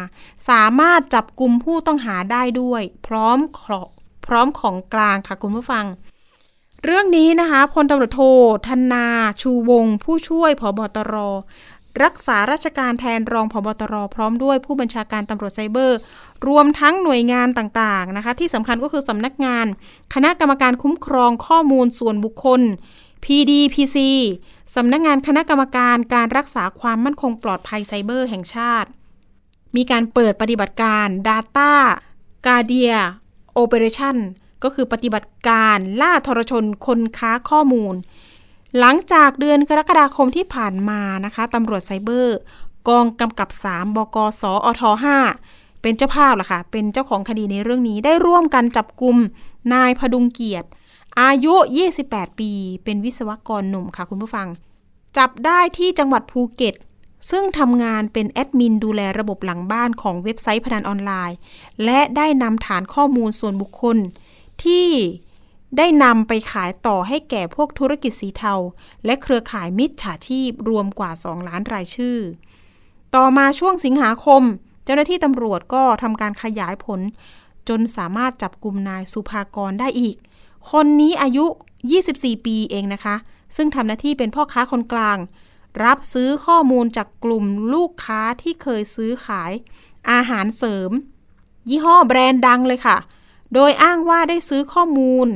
[0.49, 3.37] สามารถจับกลุ่มผู้ต้องหาได้ด้วย พร้อม
[4.25, 5.85] พร้อมของกลางค่ะคุณผู้ฟัง
[6.85, 8.21] เรื่องนี้นะคะพลตำรวจโท
[8.67, 9.07] ธนา
[9.41, 11.15] ชูวง ผู้ช่วยผบตร
[12.03, 15.99] รักษาราชการแทนรองผบตรพร้อมด้วยผู้บัญชาการตำรวจไซเบอร์
[16.47, 19.65] รวมทั้งหน่วยงานต่างๆนะคะ ที่สำคัญก็คือสำนักงาน
[20.13, 22.61] คณะกรรมการคุ้มครองข้อมูลส่วนบุคคล
[23.25, 23.97] PDPC
[24.75, 28.89] สำนักงานคณะกรรมการการรักษาความมั่นคงปลอดภัยไซเบอร์แห่งชาติ
[29.75, 31.73] มีการเปิดปฏิบัติการ Data
[32.45, 32.97] Guardia
[33.61, 34.17] Operation
[34.63, 37.95] ก็คือปฏิบัติการล่าทรชนคนค้าข้อมูล
[38.79, 42.37] หลังจากเดือนกรกฎาคมที่ผ่านมานะคะตำรวจไซเบอร์
[42.89, 44.81] กองกำกับ 3 บกสอท
[45.33, 49.17] 5เป็นเจ้าภาพล่ะค่ะ เป็นเจ้าของคดีในเรื่องนี้ได้ร่วมกันจับกลุ่ม
[49.73, 50.67] นายพดุงเกียรติ
[51.21, 51.55] อายุ
[51.97, 52.51] 28 ปี
[52.83, 54.47] เป็นวิศวกรหนุ่มค่ะคุณผู้ฟัง
[55.17, 56.75] จับได้ที่จังหวัดภูเก็ต
[57.29, 61.37] ซึ่งทำงานเป็นแอดมินดูแลระบบหลังบ้านของเว็บไซต์พนันออนไลน์
[61.83, 63.97] และได้นำฐานข้อมูลส่วนบุคคล
[64.63, 64.87] ที่
[65.77, 68.53] ได้นำไปขายต่อให้แก่พวกธุรกิจสีเทา
[69.05, 72.17] และเครือข่ายมิจฉาชีพรวมกว่า 2 ล้านรายชื่อ
[73.15, 74.43] ต่อมาช่วงสิงหาคม
[74.83, 76.99] เจ้าหน้าที่ตำรวจก็ทำการขยายผล
[77.69, 80.15] จนสามารถจับกลุ่มนายสุภากรได้อีก
[80.71, 81.45] คนนี้อายุ
[81.95, 83.15] 24 ปีเองนะคะ
[83.55, 85.17] ซึ่งทำหน้าที่เป็นพ่อค้าคนกลาง
[85.83, 89.51] รับซื้อข้อมูลจากกลุ่มลูกค้าที่เคยซื้อขาย
[90.11, 90.91] อาหารเสริม
[91.69, 92.97] ยี่ห้อแบรนด์ดังเลยค่ะ
[93.53, 95.27] โดยอ้างว่าได้ซื้อข้อมูล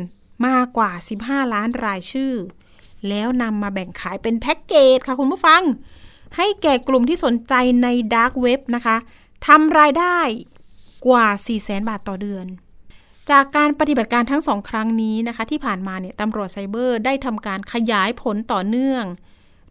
[0.47, 0.91] มากกว่า
[1.23, 2.34] 15 ล้านรายชื่อ
[3.10, 5.63] แล้วนำมาแบ่งขายเป็นแพ็กเกจค่ะคุณผู้ฟัง
[6.38, 7.53] ให้แก่กลุ่มที่สนใจ
[7.84, 8.97] ในดาร์กเว็บนะคะ
[9.47, 10.17] ทำรายได้
[11.08, 12.45] กว่า 4 0 0 0 0 0บาทต่อเดือน
[13.32, 19.03] จากการปฏิบัติการทั้งสองครั้งนี้นะคะ ที่ผ่านมาเนี่ยตำรวจไซเบอร์ได้ทำการขยายผลต่อเนื่อง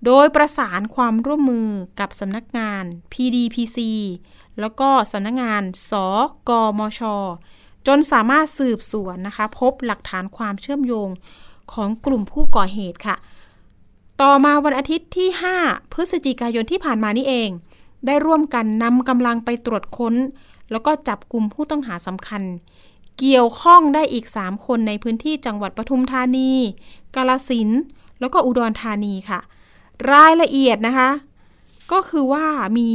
[0.07, 1.69] โดยประสานความร่วมมือ
[2.01, 3.79] กับสำนักงาน PDPC
[4.61, 5.93] แล้วก็สำนักงาน ส
[6.49, 7.01] กมช
[7.87, 11.09] จนสามารถสืบสวนนะคะ พบหลักฐานความเชื่อมโยง
[11.73, 13.17] ของกลุ่มผู้ก่อเหตุค่ะ
[14.23, 15.29] ต่อมาวันอาทิตย์ที่
[15.61, 17.51] 5 พฤศจิกายนที่ผ่านมานี่เอง
[18.07, 20.15] ได้ร่วมกันนำกำลังไปตรวจค้น
[20.71, 22.43] แล้วก็จับกลุ่มผู้ต้องหาสำคัญ
[23.19, 26.53] เกี่ยวข้องได้อีก 3 คนในพื้นที่จังหวัดปทุมธานี
[27.15, 27.69] กาลสิน
[28.21, 29.41] แล้วก็อุดรธานีค่ะ
[30.13, 31.11] รายละเอียดนะคะ
[31.93, 32.47] ก็คือว่า
[32.79, 32.91] มี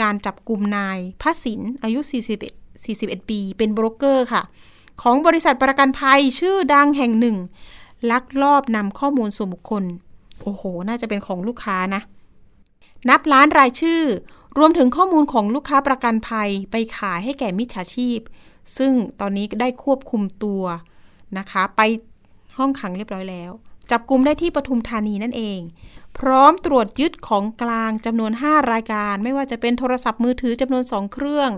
[0.00, 4.42] การจับกลุ่มนายพระสินอายุ 41 41 ปี เป็นโบรกเกอร์ค่ะ
[5.02, 7.36] ของบริษัทประกันภัยชื่อดังแห่งหนึ่ง
[8.10, 9.84] ลักลอบนำข้อมูลส่วนบุคคล
[10.42, 12.02] โอ้โห น่าจะเป็นของลูกค้านะ
[13.08, 14.02] นับล้านรายชื่อ
[14.58, 18.18] รวมถึงข้อมูลของลูกค้าประกันภัยไปขายให้แก่มิจฉาชีพ
[18.78, 20.62] ซึ่งตอนนี้ได้ควบคุมตัว
[21.38, 21.80] นะคะ ไป
[22.58, 23.50] ห้องขังเรียบร้อยแล้ว
[23.90, 25.60] จับกลุ่มได้ที่ปทุมธานีนั่นเอง
[26.18, 31.50] พร้อมตรวจยึดของกลางจำนวน 5 รายการ ไม่ว่าจะเป็นโทรศัพท์มือถือจำนวน 2 เครื่อง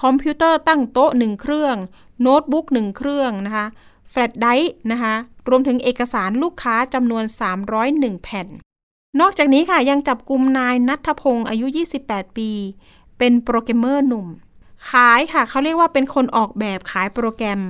[0.00, 1.76] คอมพิวเตอร์ตั้งโต๊ะหนึ่งเครื่อง
[2.20, 3.66] โน้ตบุ๊กหนึ่งเครื่องนะคะ
[4.10, 5.14] แฟลชไดรฟ์นะคะ
[5.48, 7.24] รวมถึงเอกสารลูกค้าจำนวน
[7.74, 8.46] 301 แผ่น
[9.20, 11.66] นอกจากนี้ค่ะยังจับกลุ่มนายนัทพงศ์อายุ
[12.02, 12.50] 28 ปี
[13.18, 14.26] เป็นโปรแกรมเมอร์หนุ่ม
[14.90, 17.60] ขายค่ะเขาเรียกว่าเป็นคนออกแบบขายโปรแกรม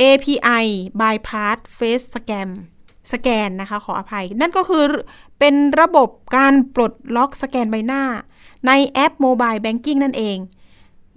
[0.00, 0.64] API
[1.00, 2.48] Bypass Face Scan
[3.12, 4.84] สแกนนะคะขออภัย นั่นก็คือ
[5.38, 8.02] เป็นระบบการปลดล็อกสแกนใบหน้า
[8.66, 10.38] ในแอปโมบายแบงกิ้งนั่นเอง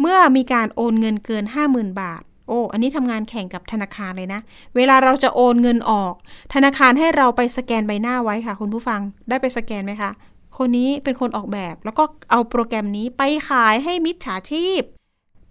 [0.01, 4.41] เมื่อมีการโอนเงินเกิน 50,000 บาท โอ้ อันนี้ทำงานแข่งกับธนาคารเลยนะ
[4.75, 6.13] เวลาเราจะโอนเงินออก
[6.53, 10.11] ธนาคารให้เราไปสแกนใบหน้าไว้ค่ะ คุณผู้ฟัง ได้ไปสแกนไหมคะ
[10.57, 14.81] คนนี้เป็นคนออกแบบ แล้วก็เอาโปรแกรมนี้ไปขายให้มิจฉาชีพ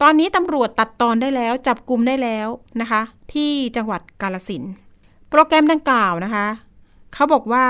[0.02, 2.48] ตอนนี้ตำรวจตัดตอนได้แล้ว จับกลุ่มได้แล้ว
[2.80, 3.02] นะคะ
[3.32, 4.62] ที่จังหวัดกาลสิน
[5.30, 6.46] โปรแกรมดังกล่าวนะคะ
[7.14, 7.66] เขาบอกว่า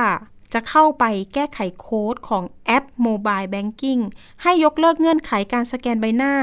[0.54, 3.98] จะเข้าไปแก้ไขโค้ดของแอปโมบายแบงกิ้ง
[4.42, 6.34] ให้ยกเลิกเงื่อนไขการสแกนใบหน้า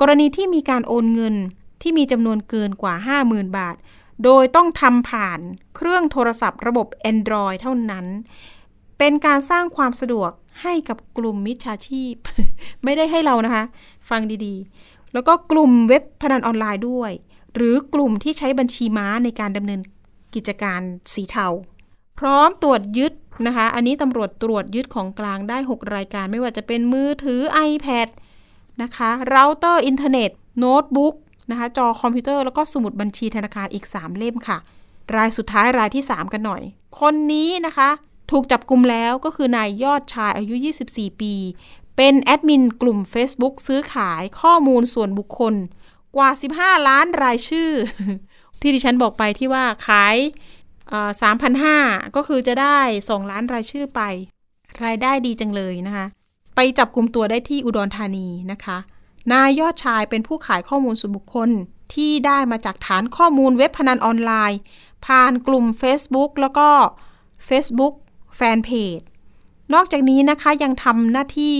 [0.00, 1.34] กรณีที่มีการโอนเงิน
[1.82, 2.94] ที่มีจำนวนเกินกว่า
[3.26, 3.76] 50,000 บาท
[4.24, 5.40] โดยต้องทำผ่าน
[5.76, 8.06] เครื่องโทรศัพท์ระบบ Android เท่านั้น
[8.98, 10.30] เป็นการสร้างความสะดวก
[10.62, 12.14] ให้กับกลุ่มมิจฉาชีพ
[12.84, 13.64] ไม่ได้ให้เรานะคะ
[14.08, 17.12] ฟังดีๆ แล้วก็กลุ่มเว็บพนันออนไลน์ด้วย
[17.54, 19.80] หรือกลุ่มที่ใช้บัญชีม้าในการดำเนิน
[20.34, 20.80] กิจการ
[21.14, 21.46] สีเทา
[22.18, 23.12] พร้อมตรวจยึด
[23.46, 28.08] นะคะ อันนี้ตำรวจตรวจยึดของกลางได้ 6 รายการไม่ว่าจะเป็นมือถือ iPad
[28.82, 31.14] นะคะเราเตอร์อินเทอร์เน็ตโน้ตบุ๊ก
[31.50, 34.58] นะคะจอคอมพิวเตอร์แล้วก็สมุดบัญชีธนาคารอีก 3 เล่มค่ะ
[35.16, 36.62] รายสุดท้ายรายที่ 3 กันหน่อย
[37.00, 37.90] คนนี้นะคะ
[38.30, 40.54] ถูกจับกลุ่มแล้วก็คือนายยอดชายอายุ
[40.88, 41.34] 24 ปี
[41.96, 45.54] เป็นแอดมินกลุ่ม Facebook ซื้อขายข้อมูลส่วนบุคคล
[46.16, 47.70] กว่า 15 ล้านรายชื่อ
[48.60, 50.16] ที่ดิฉันบอกไปที่ว่าขาย
[51.22, 51.78] สามพันห้า
[52.16, 52.78] ก็คือจะได้
[53.08, 54.00] สองล้านรายชื่อไป
[54.84, 56.06] รายได้ดีจังเลยนะคะ
[56.54, 58.78] ไปจับกลุ่มตัวได้ที่อุดรธานีนะคะ
[59.32, 61.50] นายยอดชายเป็นผู้ขายข้อมูลส่วนบุคคล
[61.94, 64.58] ที่ได้มาจากฐานข้อมูลเว็บพนันออนไลน์
[65.06, 66.68] ผ่านกลุ่ม Facebook แล้วก็
[67.48, 67.94] Facebook
[68.36, 69.00] แฟนเพจ
[69.74, 71.56] นอกจากนี้นะคะยังทำหน้าที่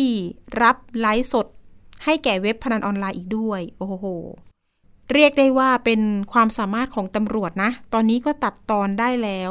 [0.63, 1.47] รับไลฟ์สด
[2.05, 4.07] ให้แก่เว็บพนันออนไลน์อีกด้วย โอ้โห
[5.13, 6.01] เรียกได้ว่าเป็น
[6.33, 9.51] ความสามารถของตำรวจนะ ตอนนี้ก็ตัดตอนได้แล้ว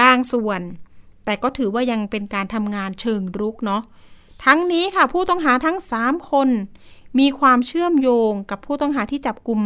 [0.00, 0.60] บางส่วน
[1.24, 3.82] แต่ก็ถือว่ายังเป็นการทำงานเชิงรุกเนาะ
[4.44, 6.48] ทั้งนี้ค่ะผู้ต้องหาทั้ง 3 คน
[7.18, 9.60] มีความเชื่อมโยงกับผู้ต้องหาที่จับกลุ่ม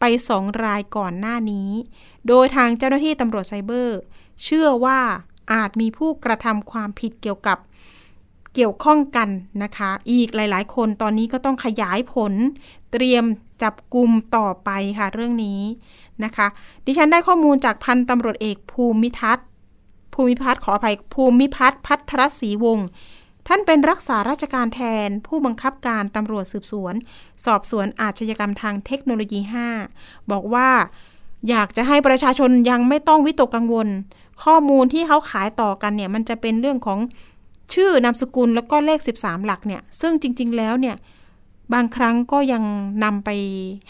[0.00, 1.70] ไปสองรายก่อนหน้านี้
[2.28, 3.98] โดยทางเจ้าหน้าที่ตำรวจไซเบอร์
[4.44, 5.00] เชื่อว่า
[5.52, 7.58] อาจมีผู้กระทำความผิดเกี่ยวกับ
[8.54, 9.28] เกี่ยวข้องกัน
[9.62, 12.32] นะคะ อีกหลาย ๆ คนตอนนี้ก็ต้องขยายผล
[12.92, 13.24] เตรียม
[13.62, 15.60] จับกลุ่มต่อไปค่ะเรื่องนี้
[16.24, 16.46] นะคะ
[16.86, 19.46] ดิฉันได้ข้อมูลจากพันตำรวจเอกภูมิทัศน์
[20.14, 22.86] ภูมิพัฒน์ขออภัยภูมิพัฒน์พัทรศรีวงศ์
[23.46, 26.94] ท่านเป็นรักษาราชการแทนผู้บังคับการตำรวจสืบสวน
[27.44, 29.40] สอบสวนอาชญากรรมทางเทคโนโลยี
[29.86, 30.68] 5 บอกว่า
[31.48, 33.88] อยากจะให้ประชาชนยังไม่ต้องวิตกกังวล
[34.44, 36.98] ข้อมูลที่เขาขายต่อกันเนี่ย มันจะเป็นเรื่องของ
[37.74, 40.96] ชื่อนามสกุลแล้วก็เลข 13 หลักเนี่ย ซึ่งจริง ๆ แล้วเนี่ย
[41.74, 42.64] บางครั้งก็ยัง
[43.04, 43.30] นำไป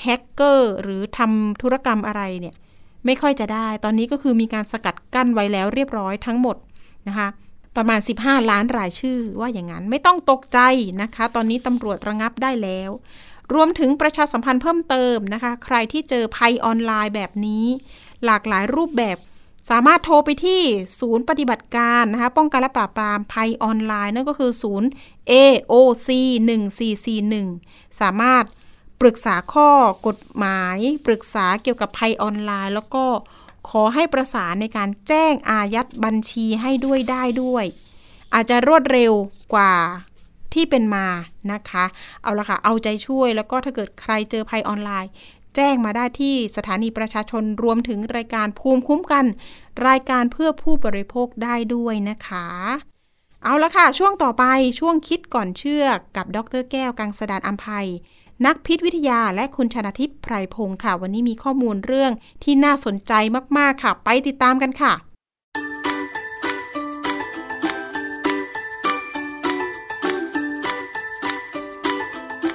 [0.03, 2.55] แฮกเกอร์หรือทำธุรกรรมอะไรเนี่ย
[3.07, 6.57] ไม่ค่อยจะได้ ตอนนี้ก็คือมีการสกัดกั้นไว้แล้วเรียบร้อยทั้งหมด
[7.09, 7.29] นะคะ
[7.77, 10.59] ประมาณ 15 ล้านรายชื่อว่าอย่างนั้นไม่ต้องตกใจ
[11.03, 12.91] นะคะ ตอนนี้ตำรวจระงับได้แล้ว
[13.55, 17.64] รวมถึงประชาสัมพันธ์เพิ่มเติมนะคะ ใครที่เจอภัยออนไลน์แบบนี้
[18.24, 19.16] หลากหลายรูปแบบ
[19.71, 20.62] สามารถโทรไปที่
[21.01, 24.89] ศูนย์ปฏิบัติการนะคะป้องกันและปราบปรามภัยออนไลน์ นั่นก็คือศูนย์
[25.31, 26.09] AOC
[26.85, 28.45] 1441สามารถ
[29.01, 29.71] ปรึกษาข้อ
[30.07, 33.05] กฎหมาย ปรึกษาเกี่ยวกับภัยออนไลน์ แล้วก็
[33.69, 37.64] ขอให้ประสานในการแจ้งอายัดบัญชีให้ด้วยได้ด้วย
[38.35, 39.12] อาจจะรวดเร็ว
[39.55, 39.75] กว่า
[40.55, 41.07] ที่เป็นมา
[41.53, 41.85] นะคะ
[42.23, 45.11] เอาละค่ะ เอาใจช่วยแล้วก็ถ้าเกิดใครเจอภัยออนไลน์
[45.57, 49.25] แจ้งมาได้ที่สถานีประชาชนรวมถึงรายการภูมิคุ้มกัน
[49.89, 52.47] รายการเพื่อผู้บริโภคได้ด้วยนะคะ
[53.43, 54.45] เอาละค่ะ ช่วงต่อไป
[54.79, 55.85] ช่วงคิดก่อนเชื่อ
[56.17, 57.89] กับดรแก้วกังสดานอัมภัย
[58.47, 63.13] นักพิษวิทยาและคุณชนาทิพย์ไพรพงศ์ค่ะ วันนี้มีข้อมูลเรื่องที่น่าสนใจ
[63.59, 64.93] มาก ๆ ค่ะ ไปติดตามกันค่ะ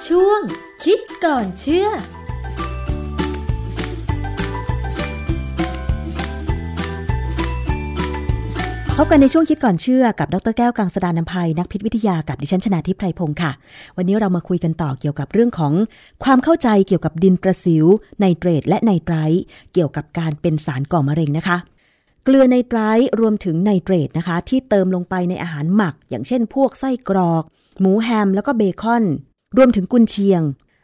[0.07, 0.41] ช่วง
[0.83, 1.89] คิดก่อนเชื่อ
[9.05, 13.51] บกันในช่วงคิดก่อนเชื่อกับดรแก้วกังสดานนภัยนักพิษวิทยากับดิฉันชนาทิพไพรพงศ์ค่ะ
[13.97, 15.73] วันนี้เรามาคุยกันต่อเกี่ยวกับเรื่องของ
[16.23, 17.85] ความเข้าใจเกี่ยวกับดินประสิว
[18.19, 19.43] ไนเตรตและไนไตรท์
[19.73, 21.57] เกี่ยวกับการเป็นสารก่อมะเร็งนะคะ
[22.23, 27.43] เกลือไนไตรท์รวมถึงไนเตรตนะคะ ที่เติมลงไปในอาหารหมัก อย่างเช่น พวกไส้กรอก
[27.79, 29.03] หมูแฮม แล้วก็เบคอน
[29.57, 30.41] รวมถึงกุนเชียง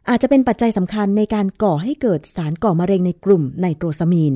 [0.09, 4.33] อาจจะเป็นปัจจัยสำคัญในการก่อให้เกิดสารก่อมะเร็งในกลุ่มไนโตรซามีน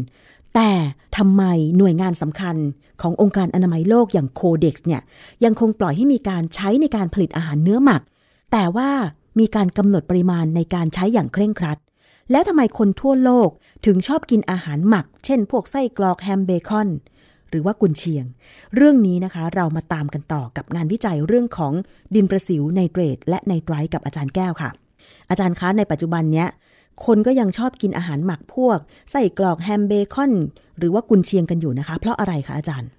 [0.56, 0.72] แต่
[1.18, 1.44] ทำไม
[1.78, 2.56] หน่วยงานสำคัญ
[3.02, 5.02] ขององค์การอนามัยโลกอย่างโคเด็กซ์เนี่ย
[5.44, 8.02] ยังคงปล่อยให้มีการใช้ในการผลิตอาหารเนื้อหมัก
[8.52, 8.90] แต่ว่า
[9.40, 11.78] มีการกำหนดปริมาณในการใช้อย่างเคร่งครัด
[12.32, 13.50] แล้วทำไมคนทั่วโลก
[13.86, 16.90] ถึงชอบกินอาหารหมัก เช่น พวกไส้กรอกแฮมเบคอน
[17.50, 18.26] หรือว่ากุนเชียง
[18.76, 21.74] เรื่องนี้นะคะเรามาตามกันต่อกับงานวิจัยเรื่องของ
[22.16, 24.70] ดินประสิวไนเตรตและไนไตรต์กับอาจารย์แก้วค่ะ
[25.30, 26.48] อาจารย์คะในปัจจุบันเนี้ย
[27.06, 28.80] คนก็ยังชอบกินอาหารหมักพวก
[29.12, 30.34] ไส้กรอกแฮมเบคอน
[30.80, 32.90] หรือว่ากุนเชียงกันอยู่นะคะ เพราะอะไรคะอาจารย์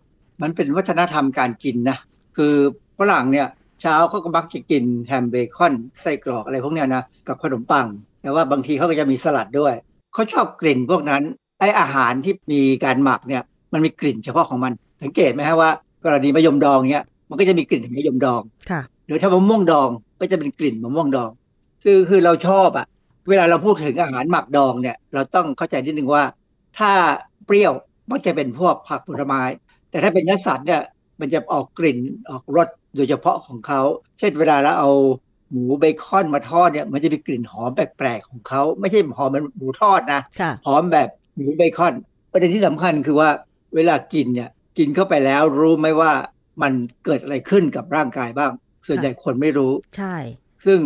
[0.43, 1.99] มันเป็นวัฒนธรรมการกินนะ
[2.37, 2.55] คือ
[2.99, 3.49] ฝรั่งเนี่ย
[3.81, 7.87] เช้าเขาก็มักจะกินแฮมเบคอนไส้กรอกอะไรพวกเนี้ยนะกับขนมปัง
[8.23, 9.75] แต่ว่าบางทีเขาก็จะมีสลัดด้วย
[10.13, 11.23] เขาชอบกลิ่นพวกนั้น
[11.61, 14.73] ไออาหารที่มีการหมักเนี่ยมันมีกลิ่นเฉพาะของมัน
[15.03, 15.71] สังเกตไหมฮะว่า
[16.05, 19.89] กรณีมะยมดองเนี่ยมันก็จะมีกลิ่นของมะยมดองค่ะหรือถ้ามะม่วงดอง
[20.21, 21.31] ก็จะเป็นกลิ่นมะม่วงดอง
[21.85, 22.87] คือคือเราชอบอะ
[23.29, 26.25] เวลาเราพูดถึงอาหารหมักดองเนี่ย เราต้องเข้าใจนิดนึงว่า
[26.79, 26.93] ถ้า
[27.47, 27.73] เปรี้ยว
[28.11, 29.43] มันจะเป็นพวกผักผลไม้
[29.91, 30.83] แต่ถ้าเป็นเนื้อสัตว์เนี่ย
[31.21, 31.99] มันจะออกกลิ่น
[32.31, 33.81] ออกรสโดยเฉพาะของเขา
[34.19, 34.91] เช่นเวลาเราเอา
[35.51, 40.21] หมูเบคอนมาทอดเนี่ยมันจะมีกลิ่นหอมแปลกๆของเขา ไม่ใช่หอมเหมือนหมูทอดนะ
[40.67, 41.95] หอมแบบหมูเบคอน
[42.33, 43.31] ประเด็นที่สำคัญคือว่า
[43.75, 46.13] เวลากินเนี่ยกินเข้าไปแล้วรู้ไหมว่า
[46.63, 46.73] มัน
[47.05, 48.53] เกิดอะไรขึ้นกับร่างกายบ้าง
[48.87, 50.17] ส่วนใหญ่คนไม่รู้ ใช่
[50.67, 50.79] ซึ่ง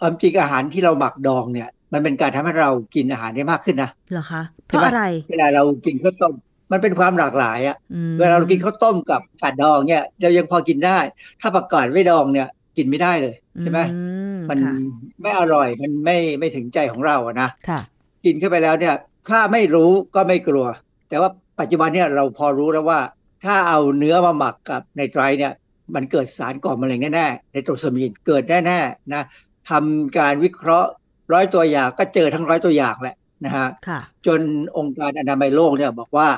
[0.00, 6.34] ความจริงอาหารที่เราหมักดองเนี่ย มันเป็นการทำให้เรากินอาหารได้มากขึ้นนะเหรอคะเพราะอะไรเวลาเรากินข้าวต้ม
[6.72, 10.98] มันเป็นความหลากหลายอะอืมเวลาเรากินข้าวต้มกับผัดดองเนี่ยเรายังพอกินได้
[11.40, 14.00] ถ้าประกาศไม่ดองเนี่ย กินไม่ได้เลยใช่ไหมอื
[14.48, 14.74] มันค่ะ
[15.22, 17.80] ไม่อร่อยมันไม่ไม่ถึงใจของเราอะนะค่ะ
[18.24, 18.94] กินเข้าไปแล้วเนี่ย
[19.28, 20.66] ถ้าไม่รู้ก็ไม่กลัว
[21.08, 21.30] แต่ว่า
[21.60, 23.00] ปัจจุบันเนี่ยเราพอรู้แล้วว่า
[23.44, 25.52] ถ้าเอาเนื้อมาหมักกับไนไตรเนี่ย
[25.94, 29.22] มันเกิดสารก่อมะเร็งแน่ๆในโตรซามีนเกิดแน่ๆนะ
[29.70, 30.90] ทำการวิเคราะห์
[31.32, 34.40] ร้อยตัวอย่างก็เจอทั้งร้อยตัวอย่างแหละนะฮะค่ะจน
[34.76, 36.28] องค์การอนามัยโลกเนี่ยบอกว่า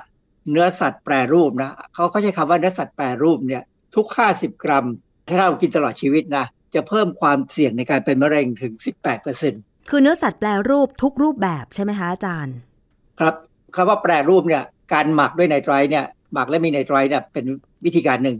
[0.50, 3.62] เนื้อสัตว์แปรรูปนะเขาเขาใช้คำว่าเนื้อสัตว์แปรรูปเนี่ย
[3.96, 4.06] ทุก
[4.36, 4.86] 50 กรัม
[5.28, 9.54] ถ้าเรากินตลอดชีวิตนะจะเพิ่มความเสี่ยงในการเป็นมะเร็งถึง 18เปอร์เซ็น
[9.90, 12.56] คือเนื้อสัตว์แปลรูปทุกรูปแบบใช่ไหมคะอาจารย์
[13.20, 13.34] ครับ
[13.76, 14.62] คำว่าแปรรูปเนี่ย
[14.92, 17.44] การหมักด้วยไนไตรเนี่ยหมักและมีไนไตรเนี่ยเป็น
[17.84, 18.36] วิธีการหนึ่ง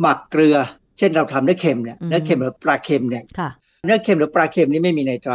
[0.00, 0.56] หมักเกลือ
[0.98, 3.50] เช่นเราทำเนื้อเค็มเนี่ยอืมเนื้อเค็มหรือปลาเค็มเนี่ยค่ะ
[3.86, 5.34] เนื้อเค็มหรือปลาเค็มนี่ไม่มีไนไตร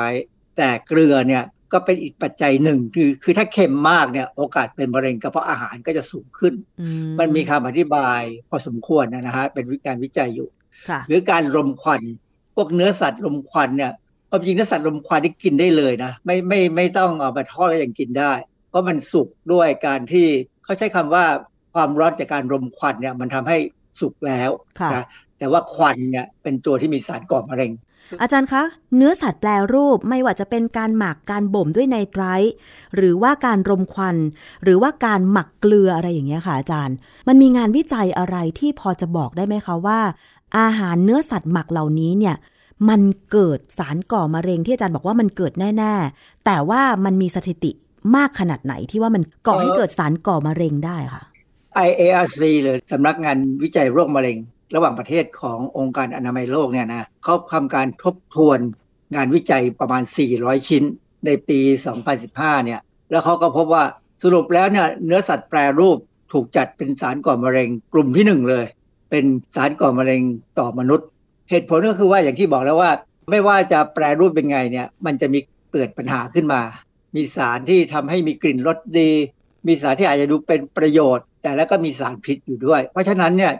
[0.58, 1.44] แต่เกลือเนี่ย
[1.74, 6.88] ก็เป็นอีกปัจจัยหนึ่งคือคือถ้าเค็มมากเนี่ยโอกาสเป็นมะเร็งกระเพาะอาหารก็จะสูงขึ้นอื
[7.20, 10.50] มันมีคำอธิบายพอสมควรนะฮะเป็นการวิจัยอยู่
[10.90, 12.02] ค่ะหรือการรมควัน
[12.56, 13.92] พวกเนื้อสัตว์รมควันเนี่ย
[14.30, 18.34] ความจริงเนื้อสัตว์รมควันที่กินได้เลยนะไม่ไม่ไม่ต้องเอามาทอดก็ยังกินได้
[18.70, 20.28] เพราะมันสุกด้วยการที่
[20.64, 21.26] เขาใช้คำว่า
[21.74, 23.58] ความร้อนจากการรมควันเนี่ยมันทำให้
[24.00, 24.50] สุกแล้ว
[24.80, 25.06] ค่ะนะ
[25.40, 27.72] แต่ว่าควันเนี่ยเป็นตัวที่มีสารก่อมะเร็ง
[28.22, 28.64] อาจารย์คะ
[28.96, 32.54] เนื้อสัตว์แปลรูปไม่ว่าจะเป็นการหมักการบ่มด้วยไนไตรท์
[32.96, 34.18] หรือว่าการรมควัน
[34.64, 36.96] หรือว่าการหมักเกลืออะไรอย่างเงี้ยค่ะอาจารย์
[37.28, 40.00] มันมีงานวิจัยอะไรที่พอจะบอกได้ไหมคะว่า
[40.60, 42.36] อาหารเนื้อสัตว์หมักเหล่านี้เนี่ย
[42.90, 47.72] มันเกิดสารก่อมะเร็งที่อาจารย์บอกว่ามันเกิดแน่ ๆ แต่ว่ามันมีสถิติ
[48.16, 51.24] มากขนาดไหนที่ว่ามันก่อให้เกิดสารก่อมะเร็งได้ค่ะ
[51.88, 54.38] IARC หรือสำนักงานวิจัยโรคมะเร็ง
[54.76, 58.60] ระหว่างประเทศขององค์การอนามัยโลกเนี่ยนะเขาทำการทบทวน
[59.16, 60.04] งานวิจัยประมาณ
[60.36, 60.84] 400 ชิ้น
[61.26, 61.60] ในปี
[62.14, 62.80] 2015 เนี่ย
[63.12, 63.84] แล้วเขาก็พบว่า
[64.24, 65.98] สรุปแล้วเนี่ยเนื้อสัตว์แปรรูป
[66.34, 68.66] ถูกจัดเป็นสารก่อมะเร็งกลุ่มที่หนึ่งเลย
[69.10, 70.22] เป็นสารก่อมะเร็ง
[70.60, 71.08] ต่อมนุษย์
[71.50, 72.92] เหตุผลก็คือว่าอย่างที่บอกแล้วว่า
[73.30, 75.40] ไม่ว่าจะแปรรูปเป็นไงเนี่ย มันจะมี
[75.72, 76.62] เกิดปัญหาขึ้นมา
[77.16, 79.12] มีสารที่ทำให้มีกลิ่นรสดี
[79.68, 83.54] มีสารที่อาจจะดูเป็นประโยชน์ แต่แล้วก็มีสารพิษอยู่ด้วย เพราะฉะนั้นเนี่ย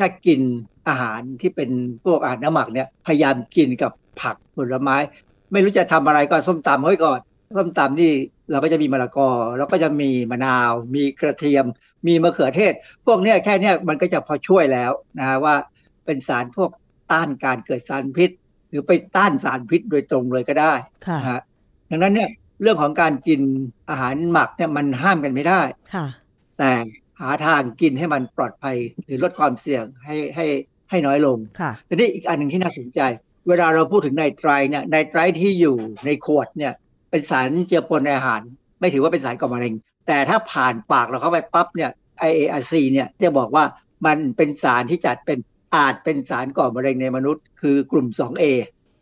[0.00, 0.40] ถ้ากิน
[0.88, 1.70] อาหารที่เป็น
[2.04, 4.96] พวกอาหารน้ำหมักเนี่ยพยายามกินกับผักผลไม้
[5.52, 7.20] ไม่รู้จะทำอะไรก็ส้มตำไว้ก่อน
[7.58, 8.12] ส้มตำนี่
[8.50, 11.64] เราก็จะมีมะละกอแล้วก็จะมีมะนาว มีกระเทียม
[12.06, 12.72] มีมะเขือเทศ
[13.06, 15.54] พวกเนี้ยแค่เนี้ยมันก็จะพอช่วยแล้วนะฮะว่า
[16.04, 16.70] เป็นสารพวก
[17.12, 18.30] ต้านการเกิดสารพิษ
[18.68, 20.72] หรือไปต้านสารพิษโดยตรงเลยก็ได้
[21.06, 21.40] ค่ะนะฮะ
[21.90, 22.30] ดังนั้นเนี่ย
[22.62, 23.40] เรื่องของการกิน
[23.90, 25.60] อาหารหมักเนี่ยมันห้ามกันไม่ได้
[25.94, 26.06] ค่ะ
[26.58, 26.70] แต่
[27.20, 30.46] หาทางกินให้มันปลอดภัย หรือลดความเสี่ยงให้ให้
[30.90, 33.00] ให้น้อยลงค่ะทีนี้อีกอันหนึ่งที่น่าสนใจ
[33.48, 36.72] เวลาเราพูดถึงไนไตรเนี่ยไนไตรที่อยู่ในขวดเนี่ย
[37.10, 38.40] เป็นสารเจือปนในอาหาร
[38.80, 39.74] ไม่ถือว่าเป็นสารก่อมะเร็ง
[40.06, 41.90] แต่ถ้าผ่านปากเราเข้าไปปั๊บเนี่ย
[42.28, 43.64] IARC เนี่ยจะบอกว่า
[44.06, 45.38] มันเป็นสารที่จัดเป็น
[45.74, 48.44] อาจเป็นสารก่อมะเร็งในมนุษย์ คือกลุ่ม 2A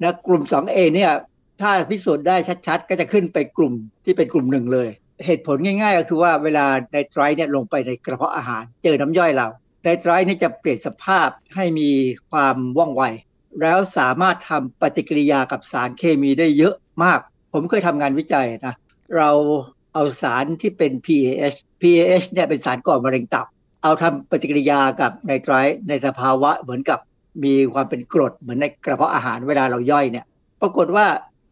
[0.03, 1.13] นะกลุ่ม 2A เนี่ย
[1.61, 3.73] ถ้าพิสูจน์ได้ชัดๆ ก็จะขึ้นไปกลุ่ม
[4.05, 4.89] ที่เป็นกลุ่มหนึ่งเลย
[5.27, 9.49] เหตุผลง่าย ๆ ก็คือว่าเวลาไนไตรเนี่ยลงไปในกระเพาะอาหาร เจอน้ำย่อยเรา
[9.83, 11.91] ไนไตรเนี่จะเปลี่ยนสภาพให้มี
[12.31, 13.03] ความว่องไว
[13.61, 17.21] แล้วสามารถทำปฏิกิริยากับสารเคมีได้เยอะมาก
[17.53, 18.75] ผมเคยทำงานวิจัยนะ
[19.17, 19.31] เรา
[19.95, 23.47] เอาสารที่เป็น PAH PAH เนี่ยเป็นสารก่อมะเร็งตับ
[23.83, 25.55] เอาทำปฏิกิริยากับไนไตร
[25.89, 26.99] ในสภาวะเหมือนกับ
[27.45, 30.25] มีความเป็นกรดเหมือนในกระเพาะอาหารเวลาเราย่อยเนี่ย
[30.61, 31.07] ปรากฏว่า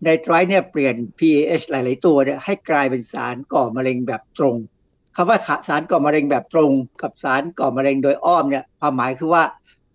[0.04, 4.56] ไนไตรเนี่ยเปลี่ยน PAH หลาย ๆ ตัวเนี่ยให้กลายเป็นสารก่อมะเร็งแบบตรง
[5.16, 5.38] คำว่า
[5.68, 6.70] สารก่อมะเร็งแบบตรง
[7.02, 9.42] กับสารก่อมะเร็งโดยอ้อมเนี่ยความหมายคือว่า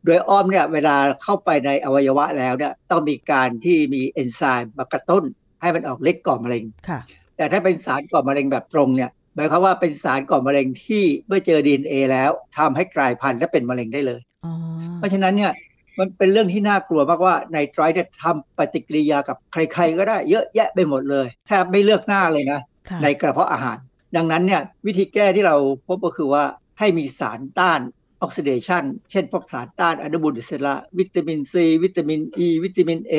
[0.06, 5.24] โดยอ้อมเนี่ยเวลาเข้าไปในอวัยวะแล้วเนี่ยต้องมีการที่มีเอนไซม์มากระตุ้น
[5.62, 7.00] ให้มันออกฤทธิ์ก่อมะเร็งค่ะ
[7.38, 14.54] แต่ถ้าเป็นสารก่อมะเร็งแบบตรงเนี่ยหมายความว่าเป็นสารก่อมะเร็งที่เมื่อเจอ DNA แล้วทำให้กลายพันธุ์และเป็นมะเร็งได้เลยอ๋อ
[14.98, 15.52] เพราะฉะนั้นเนี่ย
[16.00, 23.78] มันเป็นเรื่องที่น่ากลัวมากว่าไนไตรเนี่ยทำปฏิกิริยากับใคร ๆ ก็ได้เยอะแยะไปหมดเลยแทบไม่เลือกหน้าเลยนะค่ะในกระเพาะอาหาร
[24.16, 25.56] ดังนั้นเนี่ยวิธีแก้ที่เรา
[25.88, 26.44] พบก็คือว่า
[26.80, 27.80] ให้มีสารต้าน
[28.22, 33.14] ออกซิเดชันเช่นพวกสารต้านอนุมูลอิสระ วิตามินซี วิตามินอ e, ีวิตามินเอ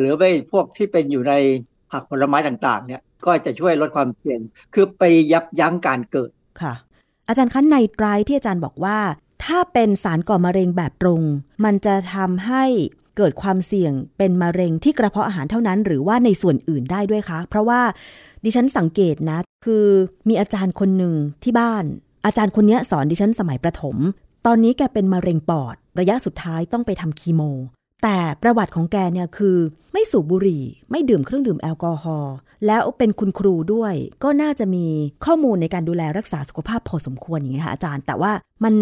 [0.00, 1.34] หรือไปพวกที่เป็นอยู่ใน
[1.90, 4.40] ผักผลไม้ต่างๆเนี่ยก็จะช่วยลดความเสี่ยง
[4.74, 5.02] คือไป
[5.32, 6.30] ยับยั้งการเกิด
[6.62, 6.74] ค่ะ
[7.28, 8.98] อาจารย์คะไนไตรท์ที่อาจารย์บอกว่า
[9.44, 11.22] ถ้าเป็นสารก่อมะเร็งแบบตรง
[11.64, 12.64] มันจะทำให้
[13.16, 17.80] เกิดความเสี่ยงเป็นมะเร็งที่กระเพาะอาหารเท่านั้น หรือว่าในส่วนอื่นได้ด้วยคะ เพราะว่า
[18.44, 19.86] ดิฉันสังเกตนะ คือ
[20.28, 21.14] มีอาจารย์คนหนึ่ง
[21.44, 21.84] ที่บ้าน
[22.26, 23.96] อาจารย์คนนี้สอนดิฉันสมัยประถม
[24.46, 27.42] ตอนนี้แกเป็นมะเร็งปอด ระยะสุดท้ายต้องไปทำคีโม
[28.02, 29.56] แต่ประวัติของแกเนี่ยคือ
[29.92, 32.34] ไม่สูบบุหรี่ ไม่ดื่มเครื่องดื่มแอลกอฮอล์
[32.66, 33.94] แล้วเป็นคุณครูด้วย
[34.24, 34.86] ก็น่าจะมี
[35.24, 38.32] ข้อมูลในการดูแลรักษาสุขภาพพอสมควรอย่างเงี้ยค่ะอาจารย์ แต่ว่า
[38.64, 38.74] มัน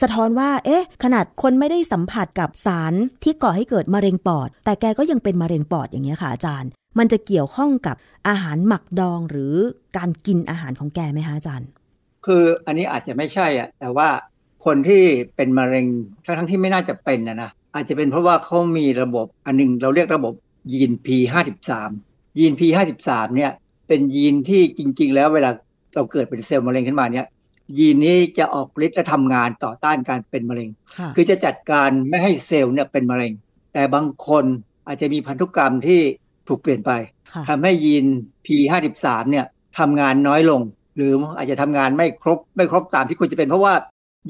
[0.00, 2.92] สะท้อนว่า เอ๊ะ ขนาดคนไม่ได้สัมผัสกับสาร
[3.24, 7.96] ที่ก่อให้เกิดมะเร็งปอด แต่แกก็ยังเป็นมะเร็งปอดอย่างเงี้ยค่ะอาจารย์ มันจะเกี่ยวข้องกับ
[8.28, 9.54] อาหารหมักดองหรือ
[9.96, 11.68] การกินอาหารของแกไหมคะอาจารย์
[12.26, 14.08] คืออันนี้อาจจะไม่ใช่อะแต่ว่า
[14.64, 15.02] คนที่
[15.36, 15.86] เป็นมะเร็ง
[16.24, 20.34] ทั้งทั้งที่ไม่น่าจะเป็นนะนะ อาจจะเป็นเพราะว่าเขามีระบบอันหนึงเราเรียกระบบ
[20.72, 21.70] ยีน P53
[22.38, 23.52] ยีน P53 เนี่ย
[23.88, 25.50] เป็นยีนที่จริง ๆ แล้วเวลา
[25.94, 27.26] เราเกิดเป็นเซลล์มะเร็งขึ้นมาเนี่ย
[27.78, 33.32] ยีนนี้จะออกฤทธิ์และทำงานต่อต้านการเป็นมะเร็งค่ะคือจะจัดการไม่ให้เซลล์เนี่ยเป็นมะเร็ง
[33.72, 34.44] แต่บางคน
[34.86, 36.00] อาจจะมีพันธุกรรมที่
[36.48, 36.90] ถูกเปลี่ยนไป
[37.32, 38.04] ค่ะทำให้ยีน
[38.46, 39.46] P53 เนี่ย
[39.78, 40.60] ทำงานน้อยลง
[40.96, 43.74] หรืออาจจะทำงานไม่ครบไม่ครบตามที่ควรจะเป็นเพราะว่า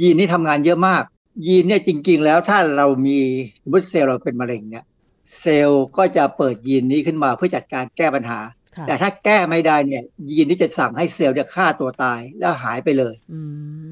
[0.01, 1.03] ยีนนี้ทำงานเยอะมาก
[1.47, 3.19] ยีนเนี่ยจริง ๆ แล้วถ้าเรามี
[3.63, 4.85] สมมติเซลล์เราเป็นมะเร็งเนี่ย
[5.41, 8.39] เซลล์ก็จะเปิดยีนนี้ขึ้นมาเพื่อจัดการแก้ปัญหา
[8.77, 13.41] ค่ะแต่ถ้าแก้ไม่ได้เนี่ย ยีนนี้จะสั่งให้เซลล์เนี่ยฆ่าตัวตายแล้วหายไปเลยอื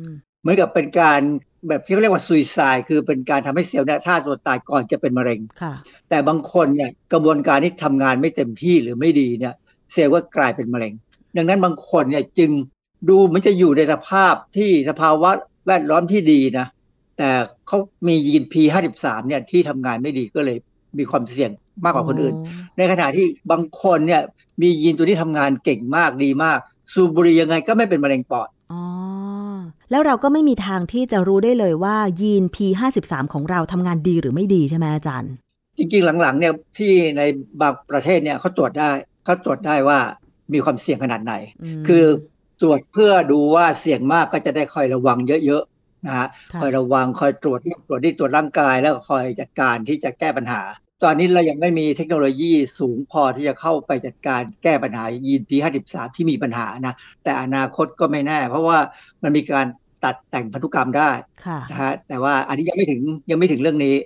[0.05, 0.09] ม
[0.41, 1.21] เหมือนกับเป็นการ
[1.69, 5.75] แบบที่เขาเรียกว่าซุยไซด์คือเป็นการทำให้เซลล์เนี่ยฆ่าตัวตายก่อนจะเป็นมะเร็งค่ะ
[6.09, 9.55] แต่บางคนเนี่ยกระบวนการที่ทำงานไม่เต็มที่หรือไม่ดีเนี่ย
[9.93, 10.93] เซลล์ก็กลายเป็นมะเร็ง
[11.37, 12.51] ดังนั้นบางคนเนี่ยจึง
[13.09, 15.31] ดูเหมันจะอยู่ในสภาพที่สภาวะ
[15.67, 16.67] แวดล้อมที่ดีนะ
[17.19, 17.31] แต่
[17.67, 20.59] เขามียีน P53 เนี่ยที่ทำงานไม่ดีก็เลย
[20.99, 21.51] มีความเสี่ยง
[21.85, 22.35] มากกว่าคนอื่น
[22.79, 24.23] ในขณะที่บางคนเนี่ย
[24.63, 26.59] มียีนตัวที่ทำงานเก่งมากดีมาก
[26.93, 28.83] สูบบุหรี่ยังไงก็ไม่เป็นมะเร็งปอดอ๋อ
[29.91, 35.33] แล้วเราก็ไม่มีทางที่จะรู้ได้เลยว่ายีน P53 ของเราทำงานดีหรือไม่ดีใช่ไหมอาจารย์
[35.79, 37.23] จริงๆหลังๆเนี่ยที่ใน
[37.61, 38.91] บางประเทศเนี่ยเขาตรวจได้
[39.25, 39.99] เขาตรวจได้ว่า
[40.53, 41.35] มีความเสี่ยงขนาดไหน
[41.81, 42.05] มคือ
[42.61, 45.74] ตรวจเพื่อดูว่าเสี่ยงมากก็จะได้คอยระวังเยอะๆ
[46.07, 50.63] นะฮะค่ะคอยระวังคอยตรวจตรวจที่ตรวจร่างกาย แล้วก็คอยจัดการที่จะแก้ปัญหา
[51.05, 58.79] ตอนนี้เรายังไม่มีเทคโนโลยีสูงพอที่จะเข้าไปจัดการแก้ปัญหายีน P53 ที่มีปัญหานะแต่อนาคตก็ไม่แน่ เพราะว่า
[59.23, 59.67] มันมีการ
[60.05, 61.11] ตัดแต่งพันธุกรรมได้
[61.47, 63.01] ค่ะนะฮะแต่ว่าอันนี้ยังไม่ถึง
[63.31, 63.97] ยังไม่ถึงเรื่องนี้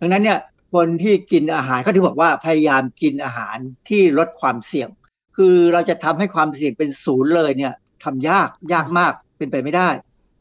[0.00, 0.38] ดังนั้นเนี่ย
[0.74, 3.56] คนที่กินอาหารเขาถึงบอกว่าพยายามกินอาหาร
[3.88, 4.88] ที่ลดความเสี่ยง
[5.36, 7.72] คือเราจะทำให้ความเสี่ยงเป็นศูนย์เลยเนี่ย
[8.04, 9.88] ทำยากยากมากเป็นไปไม่ได้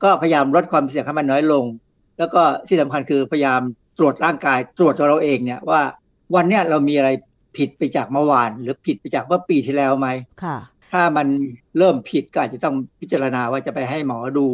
[0.04, 1.66] ก็พยายามลดความเสี่ยงให้มันน้อยลง
[2.18, 3.62] แล้วก็ที่สำคัญคือพยายาม
[3.98, 5.82] ตรวจร่างกายตรวจตัวเราเองเนี่ยว่า
[6.36, 7.10] วันเนี้ยเรามีอะไร
[7.58, 10.08] ผิดไปจากเมื่อวาน หรือผิดไปจากเมื่อปีที่แล้วไหม
[10.44, 10.58] ค่ะ
[10.92, 11.28] ถ้ามัน
[11.78, 14.48] เริ่มผิดก็อาจจะต้องพิจารณาว่าจะไปให้หมอดู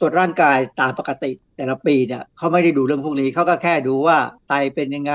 [0.00, 4.16] ตรวจร่างกายตามปกติ แต่ละปีเนี่ยเขาไม่ได้ดูเรื่องพวกนี้เขาก็แค่ดูว่า
[4.48, 5.14] ไตเป็นยังไง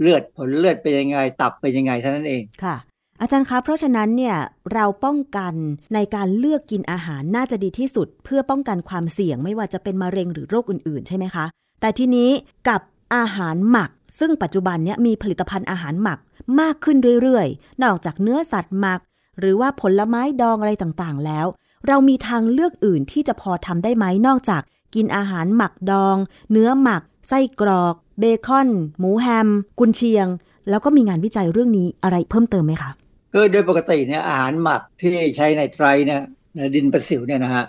[0.00, 2.76] เลือดผลเลือดเป็นยังไง ตับเป็นยังไงเท่านั้นเองค่ะ
[3.20, 4.36] อาจารย์คะ เพราะฉะนั้นเนี่ย
[4.72, 5.54] เราป้องกัน
[5.94, 11.44] ในการเลือกกินอาหารน่าจะดีที่สุด เพื่อป้องกันความเสี่ยงไม่ว่าจะเป็นมะเร็งหรือโรคอื่นๆ ใช่ไหมคะ
[11.80, 12.30] แต่ทีนี้
[12.68, 12.80] กับ
[13.16, 16.18] อาหารหมัก ซึ่งปัจจุบันเนี่ยมีผลิตภัณฑ์อาหารหมัก
[16.60, 19.00] มากขึ้นเรื่อยๆ นอกจากเนื้อสัตว์หมัก
[19.40, 21.46] หรือว่าผลไม้ดองอะไรต่างๆ แล้ว
[21.86, 24.62] เรามีทางเลือกอื่นที่จะพอทำได้ไหมนอกจาก
[24.94, 26.16] กินอาหารหมักดอง
[26.52, 29.48] เนื้อหมัก ไส้กรอก เบคอน หมูแฮม
[29.78, 30.26] กุนเชียง
[30.68, 32.90] แล้วก็มีงานวิจัยเรื่องนี้อะไรเพิ่มเติมไหมคะ
[33.36, 36.22] คือโดยปกติเนี่ยอาหารหมักที่ใช้ในไตรเนี่ย
[36.56, 37.64] ในดินประสิวเนี่ยนะฮะ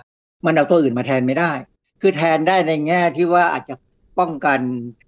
[0.46, 1.52] มันเอาตัวอื่นมาแทนไม่ได้
[2.00, 3.74] คือแทนได้ในแง่ที่ว่าอาจจะ
[4.18, 4.60] ป้องกัน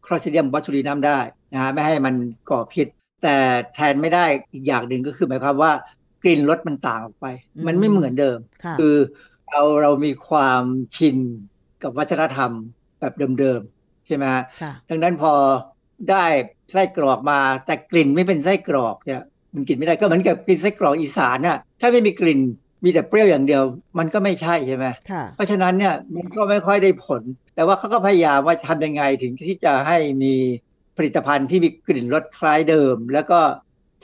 [0.04, 1.18] คลอสเดียมบอทูลินัมได้
[1.52, 2.14] นะฮะไม่ให้มัน
[2.50, 2.86] ก่อพิษ
[3.22, 3.36] แต่
[3.74, 5.72] แทนไม่ได้อีกอย่างหนึ่งก็คือหมายความว่า
[6.22, 8.96] กลิ่นรสมันต่างออกไปอืมมันไม่เหมือนเดิมค่ะคือ
[9.50, 10.62] เราเรามีความ
[10.96, 11.16] ชิน
[11.82, 12.50] กับวัฒนธรรม
[13.00, 15.32] แบบเดิมๆใช่ไหมฮะค่ะดังนั้นพอ
[16.10, 16.24] ได้
[16.72, 19.22] ไส้กรอกมาแต่กลิ่นไม่เป็นไส้กรอกเนี่ย
[19.54, 22.40] มันกินไม่ได้ก็เหมือนกับกินไส้กรอกอีสานน่ะถ้าไม่มีกลิ่น
[22.84, 23.62] มีแต่เปรี้ยวอย่างเดียว
[23.98, 27.22] มันก็ไม่ใช่ใช่ไหมค่ะเพราะฉะนั้นเนี่ยมันก็ไม่ค่อยได้ผล
[27.54, 30.34] แต่ว่าเขาก็พยายามว่าทำยังไงถึงที่จะให้มี
[30.96, 33.40] ผลิตภัณฑ์ที่มีกลิ่นรสคล้ายเดิม แล้วก็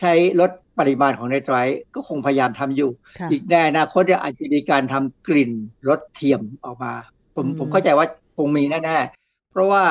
[0.00, 5.52] ใช้ลดปริมาณของไนไตรท์ก็คงพยายามทำอยู่ค่ะอีกในอนาคตเนี่ยอาจจะมีการทำกลิ่น
[5.88, 6.94] รสเทียมออกมา
[7.36, 9.82] ผมอืมผมเข้าใจว่าคงมีแน่ๆเพราะว่า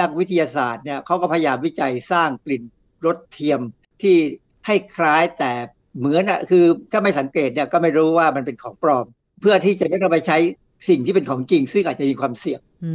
[0.00, 2.62] นักวิทยาศาสตร์เนี่ยเขาก็พยายามวิจัยสร้างกลิ่น
[3.06, 3.60] รสเทียม
[4.02, 4.16] ที่
[4.68, 5.52] ให้คล้ายแต่
[5.98, 9.06] เหมือนอะคือถ้าไม่สังเกตเนี่ยก็ไม่รู้ว่ามันเป็นของปลอม
[9.40, 10.38] เพื่อที่จะไม่ต้องไปใช้
[10.88, 12.92] สิ่งที่เป็นของจริง ซึ่งอาจจะมีความเสี่ยงอื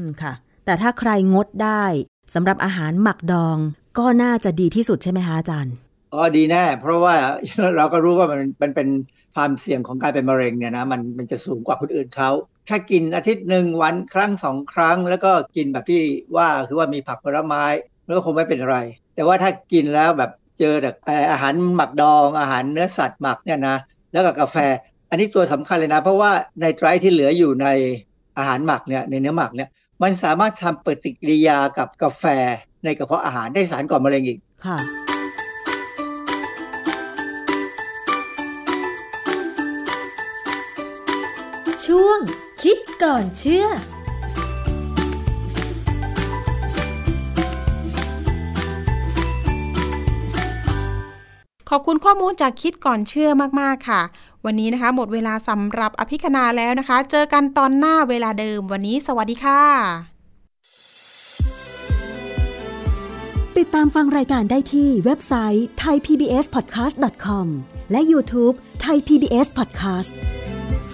[0.00, 0.32] มค่ะ
[0.64, 1.84] แต่ถ้าใครงดได้
[2.34, 3.56] สำหรับอาหารหมักดอง
[3.98, 5.74] ก็น่าจะดีที่สุดใช่ไหมคะอาจารย์
[6.12, 7.14] อ๋อดีแน่เพราะว่า
[7.76, 8.88] เราก็รู้ว่ามันมันเป็น
[9.34, 12.30] ความเสี่ยงของการเป็นมะเร็งเนี่ยนะมันมันจะสูงกว่าคนอื่นเขา
[12.68, 16.02] ถ้ากินอาทิตย์หนึ่งวันครั้งสองครั้ง แล้วก็กินแบบที่
[16.36, 17.64] ว่าคือว่ามีผักผลไม้
[18.04, 18.76] แล้วก็คงไม่เป็นอะไร
[19.14, 20.30] แต่ว่าถ้ากินแล้วแบบ
[20.60, 20.74] เจอ
[21.06, 23.76] แต่อาหารหมักดอง อาหารเนื้อสัตว์หมักเนี่ยนะ
[24.12, 24.56] แล้วก็กาแฟ
[25.10, 26.30] อันนี้ตัวสำคัญเลยนะ เพราะว่า
[26.60, 27.66] ในไตรท์ที่เหลืออยู่ใน
[28.38, 29.68] อาหารหมักเนี่ยในเนื้อหมักเนี่ย
[30.02, 32.24] มันสามารถทำปฏิกิริยากับกาแฟ
[32.84, 34.78] ในกระเพาะอาหารได้สารก่อมะเร็งอีกค่ะ
[41.86, 42.18] ช่วง
[42.62, 43.66] คิดก่อนเชื่อ
[51.72, 54.00] ขอบคุณข้อมูลจากคิดก่อนเชื่อมาก ๆ ค่ะ
[54.44, 59.62] วันนี้นะคะ หมดเวลาสำหรับอภิคณาแล้วนะคะ เจอกันตอนหน้าเวลาเดิม วันนี้สวัสดีค่ะ
[63.58, 67.46] ติดตามฟังรายการได้ที่เว็บไซต์ thaipbspodcast.com
[67.90, 68.54] และ YouTube
[68.84, 70.10] Thai PBS Podcast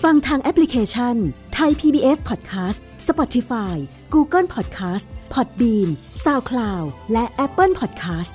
[0.02, 1.14] ฟังทางแอปพลิเคชัน
[1.58, 3.76] Thai PBS Podcast Spotify
[4.14, 5.88] Google Podcast Podbean
[6.24, 8.34] SoundCloud และ Apple Podcast